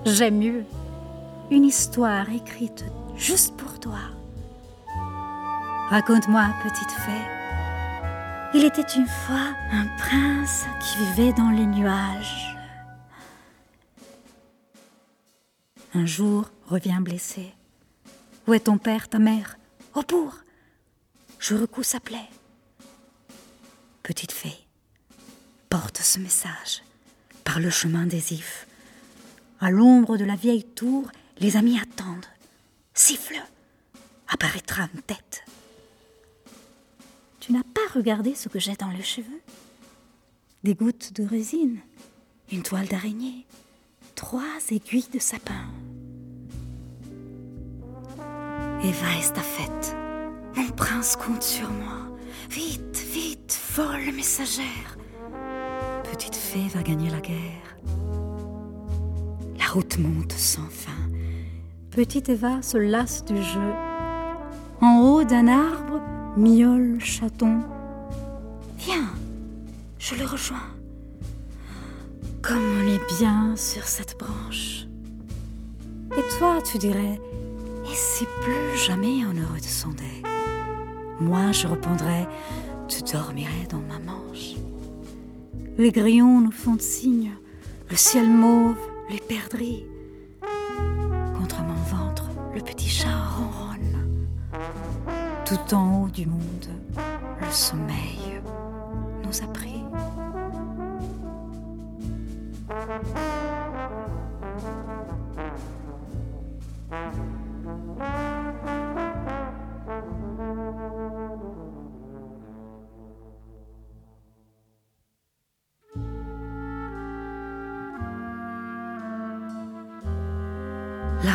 [0.04, 0.64] J'aime mieux.
[1.50, 2.84] Une histoire écrite
[3.16, 3.98] juste pour toi.
[5.90, 7.24] Raconte-moi, petite fée.
[8.54, 12.56] Il était une fois un prince qui vivait dans les nuages.
[15.94, 17.54] Un jour, revient blessé.
[18.46, 19.58] Où est ton père, ta mère?
[19.94, 20.34] Au bourg.
[21.38, 22.28] Je recouds sa plaie.
[24.02, 24.66] Petite fée,
[25.68, 26.82] porte ce message
[27.44, 28.66] par le chemin des ifs.
[29.60, 32.26] À l'ombre de la vieille tour, les amis attendent.
[32.94, 33.40] Siffle,
[34.28, 35.44] apparaîtra une tête.
[37.40, 39.40] Tu n'as pas regardé ce que j'ai dans les cheveux?
[40.64, 41.78] Des gouttes de résine,
[42.50, 43.46] une toile d'araignée,
[44.14, 45.66] trois aiguilles de sapin.
[48.82, 49.96] Eva estafette,
[50.58, 52.16] mon prince compte sur moi.
[52.50, 54.96] Vite, vite, folle messagère.
[56.10, 57.76] Petite fée va gagner la guerre.
[59.58, 60.90] La route monte sans fin.
[61.90, 63.72] Petite Eva se lasse du jeu.
[64.80, 66.00] En haut d'un arbre,
[66.36, 67.60] miaule le chaton.
[68.78, 69.10] Viens,
[69.98, 70.70] je le rejoins.
[72.42, 74.86] Comme on est bien sur cette branche.
[76.16, 77.20] Et toi, tu dirais,
[77.84, 80.17] et si plus jamais on ne redescendait
[81.20, 82.28] Moi, je répondrais,
[82.86, 84.54] tu dormirais dans ma manche.
[85.76, 87.32] Les grillons nous font signe,
[87.90, 88.78] le ciel mauve,
[89.10, 89.84] les perdrix.
[91.36, 94.16] Contre mon ventre, le petit chat ronronne.
[95.44, 96.68] Tout en haut du monde,
[97.40, 98.40] le sommeil
[99.24, 99.82] nous a pris.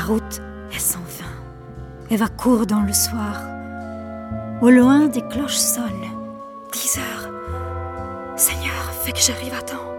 [0.04, 0.42] Route
[0.72, 1.26] est sans fin.
[2.10, 3.42] Eva court dans le soir.
[4.62, 6.12] Au loin, des cloches sonnent.
[6.72, 7.30] Dix heures.
[8.36, 9.90] Seigneur, fais que j'arrive à temps.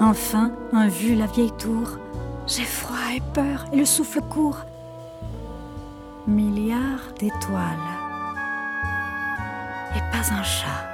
[0.00, 1.98] Enfin, un vu la vieille tour.
[2.46, 4.64] J'ai froid et peur et le souffle court.
[6.26, 7.88] Milliards d'étoiles.
[9.96, 10.87] Et pas un chat.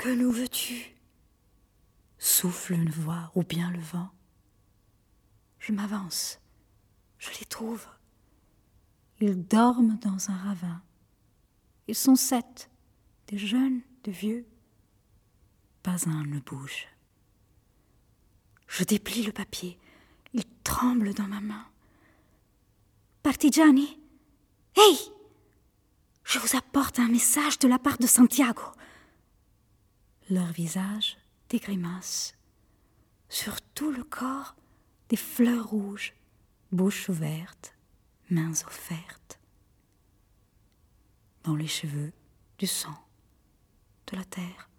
[0.00, 0.96] Que nous veux-tu?
[2.16, 4.08] Souffle une voix ou bien le vent.
[5.58, 6.40] Je m'avance.
[7.18, 7.86] Je les trouve.
[9.20, 10.80] Ils dorment dans un ravin.
[11.86, 12.70] Ils sont sept,
[13.26, 14.46] des jeunes, des vieux.
[15.82, 16.88] Pas un ne bouge.
[18.68, 19.78] Je déplie le papier.
[20.32, 21.66] Il tremble dans ma main.
[23.22, 24.00] Partigiani
[24.78, 24.98] Hey
[26.24, 28.62] Je vous apporte un message de la part de Santiago.
[30.30, 31.16] Leur visage
[31.48, 32.36] des grimaces.
[33.28, 34.54] Sur tout le corps,
[35.08, 36.14] des fleurs rouges,
[36.70, 37.74] bouche ouverte,
[38.30, 39.40] mains offertes.
[41.42, 42.12] Dans les cheveux,
[42.58, 42.94] du sang,
[44.06, 44.70] de la terre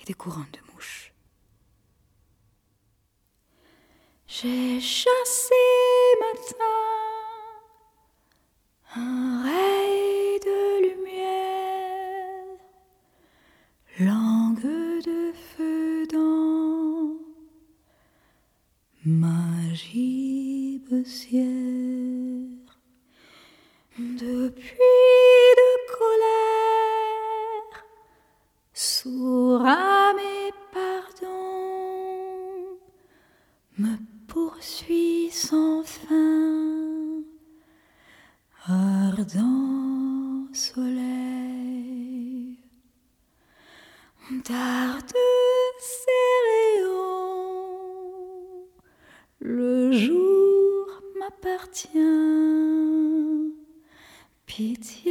[0.00, 1.14] et des couronnes de mouches.
[4.26, 5.54] J'ai chassé
[6.20, 6.64] matin
[8.96, 11.53] un ray de lumière,
[14.00, 14.60] langue
[15.04, 17.16] de feu dans
[19.04, 21.44] ma gibe poussière.
[23.96, 24.74] Depuis
[25.60, 27.84] de colère,
[28.72, 31.58] sourd à mes pardons,
[33.78, 37.22] me poursuit sans fin,
[38.66, 39.73] ardent
[51.74, 51.90] 将
[54.44, 55.10] 彼此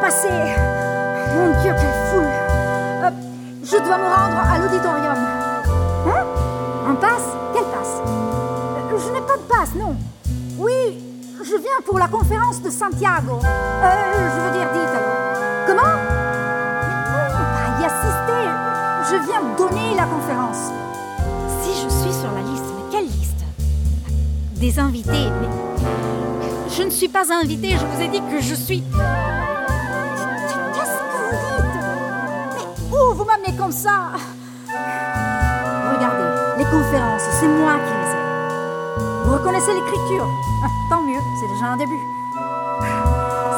[0.00, 0.28] Passer
[1.36, 2.24] Mon Dieu, quelle foule
[3.04, 3.10] Euh,
[3.62, 5.16] Je dois me rendre à l'auditorium.
[6.06, 6.24] Hein?
[6.90, 7.28] Un passe?
[7.54, 8.00] Quelle passe?
[8.06, 9.94] Euh, Je n'ai pas de passe, non.
[10.58, 10.98] Oui,
[11.44, 13.38] je viens pour la conférence de Santiago.
[13.44, 13.88] Euh,
[14.34, 15.12] je veux dire d'Italo.
[15.66, 15.96] Comment?
[17.32, 18.48] Pas y assister.
[19.10, 20.70] Je viens donner la conférence.
[21.62, 23.44] Si je suis sur la liste, mais quelle liste?
[24.56, 25.48] Des invités, mais...
[26.74, 28.82] Je ne suis pas invitée, je vous ai dit que je suis...
[33.46, 34.10] Mais comme ça
[34.68, 38.22] Regardez, les conférences, c'est moi qui les ai.
[39.24, 40.28] Vous reconnaissez l'écriture?
[40.90, 41.98] Tant mieux, c'est déjà un début.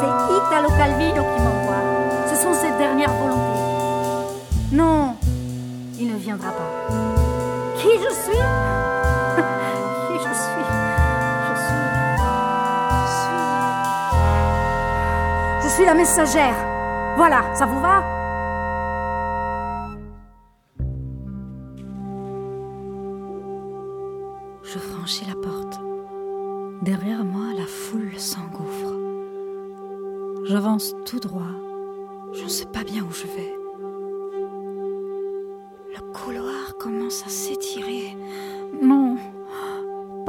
[0.01, 1.83] C'est Italo Calvino qui m'envoie.
[2.29, 3.61] Ce sont ses dernières volontés.
[4.73, 5.17] Non,
[6.01, 6.71] il ne viendra pas.
[7.77, 8.33] Qui je suis?
[10.09, 10.65] Qui je suis?
[11.49, 11.85] Je suis...
[13.01, 13.11] Je
[15.61, 15.69] suis...
[15.69, 16.57] Je suis la messagère.
[17.17, 17.94] Voilà, ça vous va?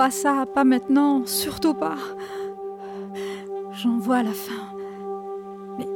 [0.05, 1.95] Pas ça, pas maintenant, surtout pas.
[3.71, 4.77] J'en vois la fin.
[5.79, 5.87] Mais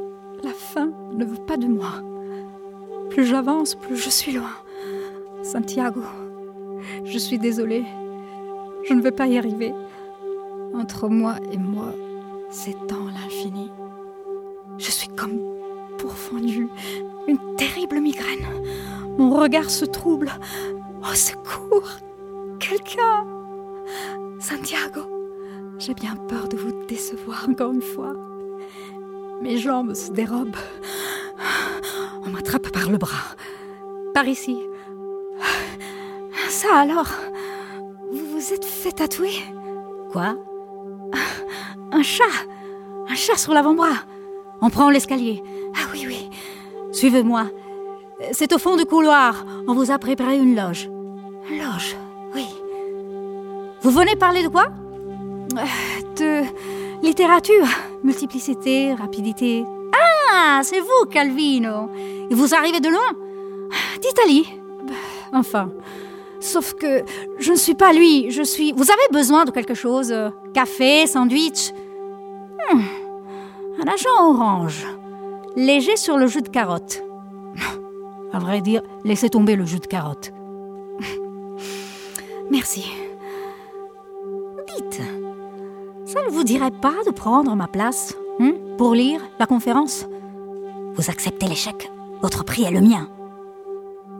[0.42, 2.02] la fin ne veut pas de moi.
[3.10, 4.50] Plus j'avance, plus je suis loin.
[5.44, 6.02] Santiago,
[7.04, 7.84] je suis désolée.
[8.82, 9.72] Je ne vais pas y arriver.
[10.74, 11.94] Entre moi et moi
[12.50, 13.70] s'étend l'infini.
[14.76, 15.38] Je suis comme
[15.98, 16.68] pourfendue,
[17.28, 18.44] une terrible migraine.
[19.18, 20.32] Mon regard se trouble.
[21.00, 21.88] Au secours
[22.58, 23.24] Quelqu'un
[24.38, 25.02] Santiago,
[25.78, 28.14] j'ai bien peur de vous décevoir encore une fois.
[29.42, 30.56] Mes jambes se dérobent.
[32.24, 33.34] On m'attrape par le bras.
[34.14, 34.58] Par ici.
[36.48, 37.08] Ça alors
[38.12, 39.32] Vous vous êtes fait tatouer?
[40.12, 40.36] Quoi?
[41.92, 42.24] Un chat
[43.08, 44.04] Un chat sur l'avant-bras
[44.60, 45.42] On prend l'escalier.
[45.74, 46.30] Ah oui, oui.
[46.92, 47.46] Suivez-moi.
[48.32, 49.46] C'est au fond du couloir.
[49.66, 50.90] On vous a préparé une loge.
[51.50, 51.96] Loge?
[53.82, 54.66] Vous venez parler de quoi?
[56.16, 56.42] De
[57.02, 57.66] littérature,
[58.04, 59.64] multiplicité, rapidité.
[60.32, 61.90] Ah, c'est vous, Calvino.
[62.30, 63.00] Et vous arrivez de loin?
[64.00, 64.46] D'Italie.
[65.32, 65.70] Enfin,
[66.40, 67.02] sauf que
[67.38, 68.72] je ne suis pas lui, je suis...
[68.72, 70.14] Vous avez besoin de quelque chose?
[70.54, 71.72] Café, sandwich?
[72.72, 72.80] Hmm,
[73.82, 74.86] Un agent orange.
[75.56, 77.02] Léger sur le jus de carotte.
[78.32, 80.32] À vrai dire, laissez tomber le jus de carotte.
[82.50, 82.84] Merci.
[86.12, 90.06] Ça ne vous dirait pas de prendre ma place hein, pour lire la conférence?
[90.94, 91.88] Vous acceptez l'échec
[92.20, 93.08] Votre prix est le mien.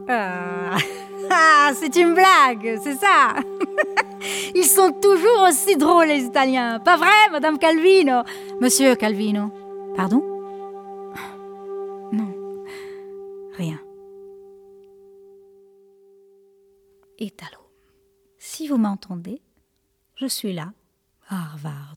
[0.09, 0.76] Ah,
[1.30, 3.34] ah c'est une blague, c'est ça
[4.55, 6.78] Ils sont toujours aussi drôles, les Italiens.
[6.78, 8.22] Pas vrai, Madame Calvino?
[8.61, 9.51] Monsieur Calvino.
[9.97, 10.22] Pardon?
[12.12, 12.64] Non.
[13.57, 13.80] Rien.
[17.18, 17.59] Italo.
[18.38, 19.43] Si vous m'entendez,
[20.14, 20.72] je suis là,
[21.30, 21.96] Harvard.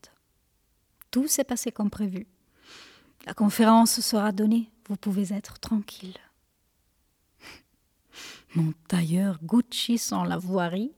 [1.12, 2.28] Tout s'est passé comme prévu.
[3.26, 6.18] La conférence sera donnée, vous pouvez être tranquille.
[8.56, 10.94] Mon tailleur Gucci sans la voirie.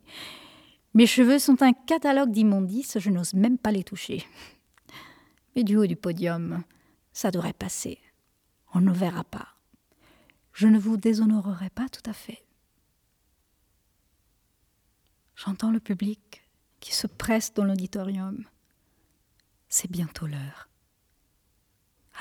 [0.93, 4.25] Mes cheveux sont un catalogue d'immondices, je n'ose même pas les toucher.
[5.55, 6.63] Mais du haut du podium,
[7.13, 7.99] ça devrait passer.
[8.73, 9.47] On ne verra pas.
[10.51, 12.43] Je ne vous déshonorerai pas tout à fait.
[15.35, 16.44] J'entends le public
[16.85, 18.45] qui se presse dans l'auditorium.
[19.69, 20.69] C'est bientôt l'heure.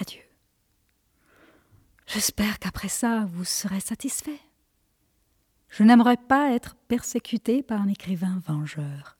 [0.00, 0.22] Adieu.
[2.06, 4.40] J'espère qu'après ça, vous serez satisfait.
[5.68, 9.18] Je n'aimerais pas être persécuté par un écrivain vengeur.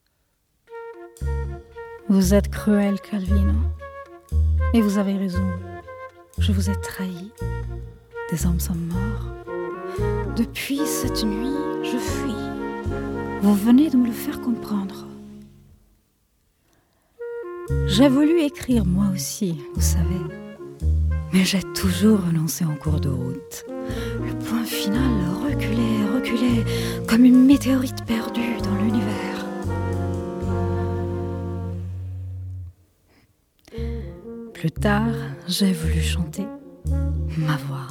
[2.09, 3.61] Vous êtes cruel, Calvino.
[4.73, 5.47] Et vous avez raison.
[6.39, 7.31] Je vous ai trahi.
[8.31, 9.27] Des hommes sont morts.
[10.37, 13.43] Depuis cette nuit, je fuis.
[13.43, 15.07] Vous venez de me le faire comprendre.
[17.87, 20.21] J'ai voulu écrire moi aussi, vous savez.
[21.33, 23.65] Mais j'ai toujours renoncé en cours de route.
[24.21, 25.01] Le point final
[25.43, 26.65] reculait, reculait,
[27.09, 29.47] comme une météorite perdue dans l'univers.
[34.53, 35.15] Plus tard,
[35.49, 36.47] j'ai voulu chanter
[37.39, 37.89] ma voix.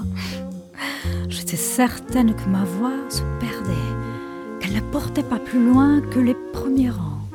[1.30, 3.74] J'étais certaine que ma voix se perdait
[4.59, 7.28] qu'elle ne portait pas plus loin que les premiers rangs,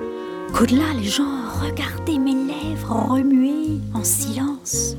[0.55, 4.97] qu'au-delà les gens regardaient mes lèvres remuer en silence.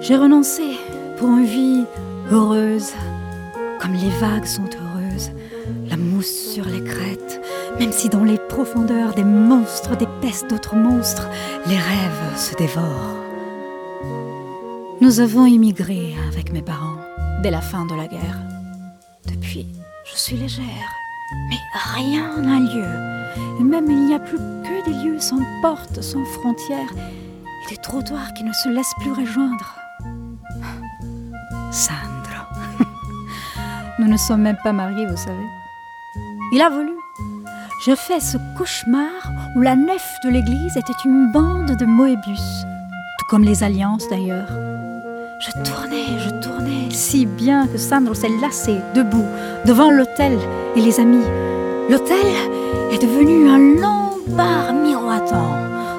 [0.00, 0.62] J'ai renoncé
[1.18, 1.84] pour une vie
[2.30, 2.92] heureuse,
[3.80, 5.30] comme les vagues sont heureuses,
[5.88, 7.40] la mousse sur les crêtes,
[7.78, 11.28] même si dans les profondeurs des monstres dépècent d'autres monstres,
[11.66, 13.16] les rêves se dévorent.
[15.00, 16.98] Nous avons immigré avec mes parents
[17.42, 18.38] dès la fin de la guerre.
[19.26, 19.66] Depuis,
[20.04, 20.64] je suis légère,
[21.48, 21.58] mais
[21.94, 22.86] rien n'a lieu.
[23.60, 27.76] Et même il n'y a plus que des lieux sans porte, sans frontières, et des
[27.76, 29.76] trottoirs qui ne se laissent plus rejoindre.
[31.70, 32.44] Sandro.
[33.98, 35.46] Nous ne sommes même pas mariés, vous savez.
[36.52, 36.92] Il a voulu.
[37.84, 42.64] Je fais ce cauchemar où la nef de l'église était une bande de Moebius,
[43.18, 44.71] tout comme les alliances d'ailleurs.
[45.44, 49.26] Je tournais, je tournais, si bien que Sandro s'est lassé, debout,
[49.64, 50.38] devant l'hôtel
[50.76, 51.24] et les amis.
[51.90, 52.24] L'hôtel
[52.92, 55.56] est devenu un long bar miroitant.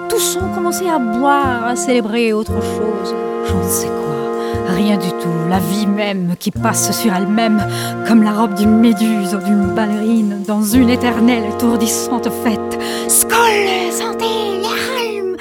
[0.08, 3.14] Tous ont commencé à boire, à célébrer autre chose.
[3.46, 5.50] Je ne sais quoi, rien du tout.
[5.50, 7.62] La vie même qui passe sur elle-même,
[8.08, 12.80] comme la robe d'une méduse ou d'une ballerine dans une éternelle étourdissante fête.
[13.10, 15.36] Santé, les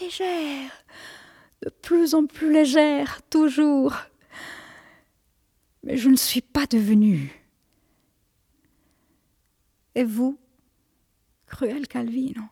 [0.00, 0.72] légère
[1.70, 3.94] plus en plus légère, toujours.
[5.82, 7.32] Mais je ne suis pas devenue.
[9.94, 10.38] Et vous,
[11.46, 12.42] cruel Calvino,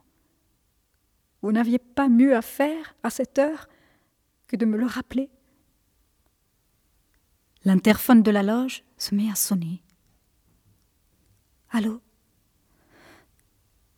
[1.43, 3.69] vous n'aviez pas mieux à faire à cette heure
[4.47, 5.31] que de me le rappeler
[7.65, 9.83] L'interphone de la loge se met à sonner.
[11.71, 12.01] Allô?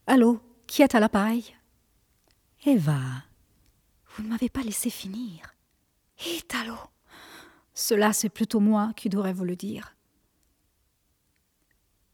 [0.06, 1.54] Allô Qui est à l'appareil?
[2.64, 3.27] Eva.
[4.18, 5.54] Vous ne m'avez pas laissé finir.
[6.26, 6.74] Italo
[7.72, 9.94] Cela, c'est plutôt moi qui devrais vous le dire.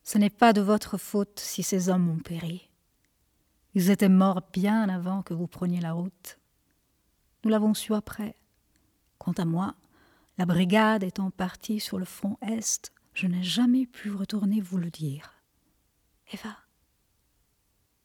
[0.03, 2.69] Ce n'est pas de votre faute si ces hommes ont péri.
[3.73, 6.39] Ils étaient morts bien avant que vous preniez la route.
[7.43, 8.37] Nous l'avons su après.
[9.17, 9.75] Quant à moi,
[10.37, 14.91] la brigade étant partie sur le front Est, je n'ai jamais pu retourner vous le
[14.91, 15.33] dire.
[16.35, 16.55] Eva,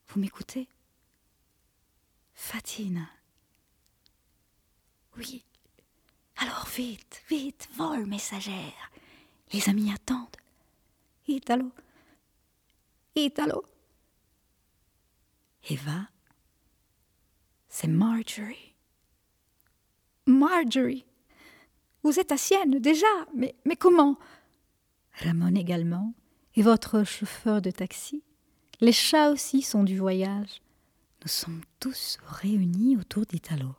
[0.08, 0.70] vous m'écoutez?
[2.34, 3.06] Fatine.
[5.20, 5.44] Oui.
[6.38, 8.92] Alors vite, vite, vol messagère.
[9.52, 10.38] Les amis attendent.
[11.28, 11.72] Italo.
[13.16, 13.66] Italo.
[15.70, 16.08] Eva,
[17.68, 18.74] c'est Marjorie.
[20.26, 21.06] Marjorie.
[22.02, 24.18] Vous êtes à Sienne déjà, mais, mais comment?
[25.12, 26.14] Ramon également,
[26.56, 28.24] et votre chauffeur de taxi?
[28.80, 30.62] Les chats aussi sont du voyage.
[31.22, 33.76] Nous sommes tous réunis autour d'Italo.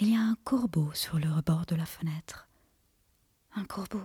[0.00, 2.48] Il y a un corbeau sur le rebord de la fenêtre.
[3.54, 4.02] Un corbeau.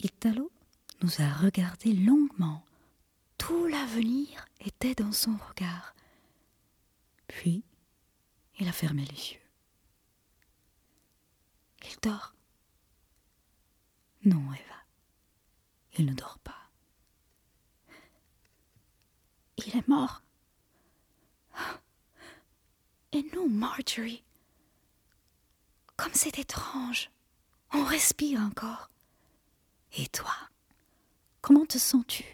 [0.00, 0.50] Italo
[1.02, 2.64] nous a regardé longuement.
[3.36, 5.94] Tout l'avenir était dans son regard.
[7.28, 7.64] Puis,
[8.58, 9.40] il a fermé les yeux.
[11.84, 12.34] Il dort.
[14.24, 14.86] Non, Eva,
[15.98, 16.70] il ne dort pas.
[19.58, 20.21] Il est mort.
[23.34, 24.22] Nous, Marjorie,
[25.96, 27.10] comme c'est étrange,
[27.72, 28.90] on respire encore.
[29.96, 30.34] Et toi,
[31.40, 32.24] comment te sens-tu?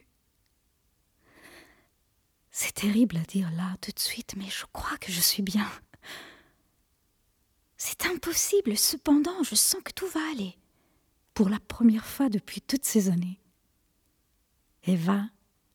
[2.51, 5.70] C'est terrible à dire là tout de suite, mais je crois que je suis bien.
[7.76, 10.59] C'est impossible, cependant, je sens que tout va aller.
[11.34, 13.40] Pour la première fois depuis toutes ces années.
[14.82, 15.28] Eva,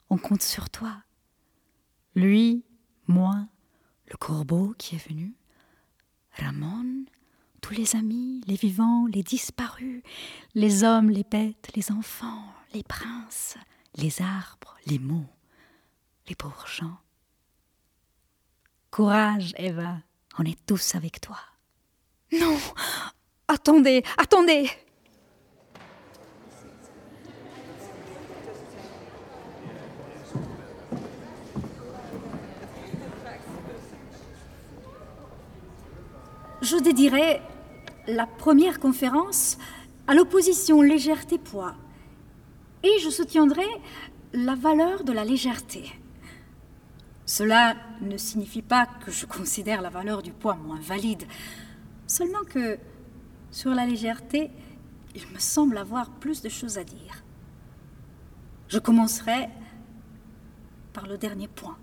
[0.10, 1.02] on compte sur toi.
[2.16, 2.66] Lui,
[3.08, 3.48] moi,
[4.14, 5.34] le corbeau qui est venu,
[6.38, 7.06] Ramon,
[7.62, 10.04] tous les amis, les vivants, les disparus,
[10.54, 12.46] les hommes, les bêtes, les enfants,
[12.76, 13.58] les princes,
[13.96, 15.26] les arbres, les mots,
[16.28, 16.98] les pauvres gens.
[18.92, 19.98] Courage, Eva,
[20.38, 21.40] on est tous avec toi.
[22.32, 22.58] Non
[23.48, 24.70] Attendez, attendez
[36.64, 37.42] Je dédierai
[38.08, 39.58] la première conférence
[40.08, 41.76] à l'opposition légèreté-poids
[42.84, 43.68] et je soutiendrai
[44.32, 45.92] la valeur de la légèreté.
[47.26, 51.24] Cela ne signifie pas que je considère la valeur du poids moins valide,
[52.08, 52.80] seulement que
[53.52, 54.50] sur la légèreté,
[55.16, 57.26] il me semble avoir plus de choses à dire.
[58.70, 59.50] Je commencerai
[60.94, 61.78] par le dernier point.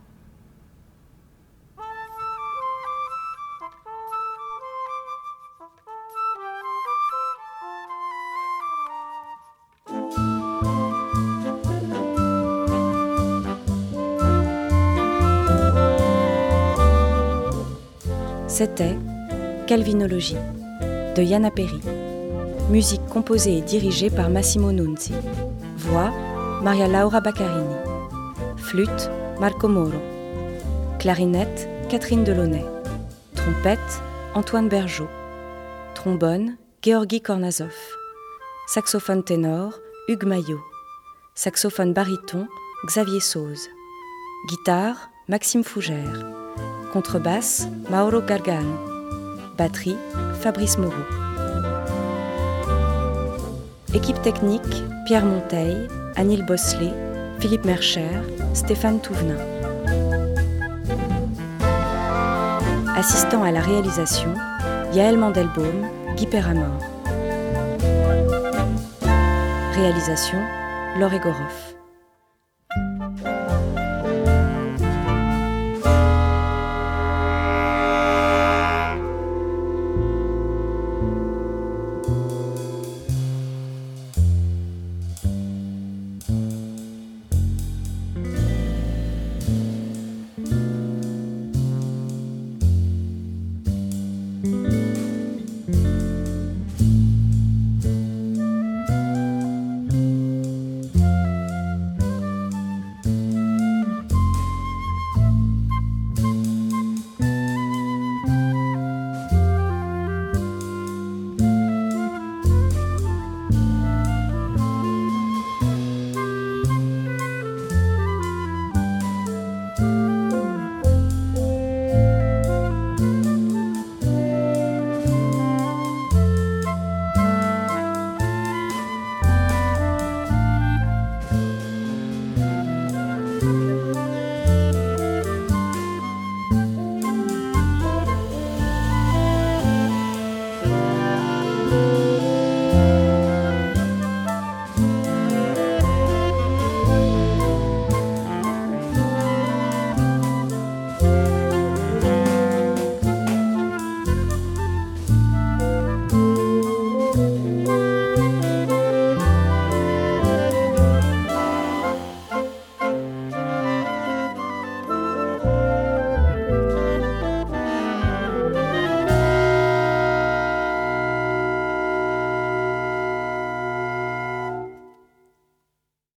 [18.60, 18.98] C'était
[19.66, 20.36] Calvinologie
[21.16, 21.80] de Yana Perry.
[22.68, 25.14] Musique composée et dirigée par Massimo Nunzi.
[25.78, 26.10] Voix
[26.62, 27.74] Maria Laura Baccarini.
[28.58, 29.10] Flûte
[29.40, 29.96] Marco Moro.
[30.98, 32.66] Clarinette Catherine Delaunay.
[33.34, 34.02] Trompette
[34.34, 35.08] Antoine Bergeau.
[35.94, 37.72] Trombone Georgi Kornazov.
[38.66, 39.72] Saxophone ténor
[40.06, 40.60] Hugues Maillot.
[41.34, 42.46] Saxophone baryton
[42.86, 43.70] Xavier Sauze.
[44.50, 46.39] Guitare Maxime Fougère.
[46.92, 48.76] Contrebasse, Mauro Gargano.
[49.56, 49.96] Batterie,
[50.40, 50.94] Fabrice Moreau.
[53.94, 55.86] Équipe technique, Pierre Monteil,
[56.16, 56.92] Anil Bosselet,
[57.38, 58.08] Philippe Mercher,
[58.54, 59.36] Stéphane Touvenin.
[62.96, 64.34] Assistant à la réalisation,
[64.92, 66.78] Yaël Mandelbaum, Guy Perramor.
[69.74, 70.38] Réalisation,
[70.98, 71.79] Laure Goroff.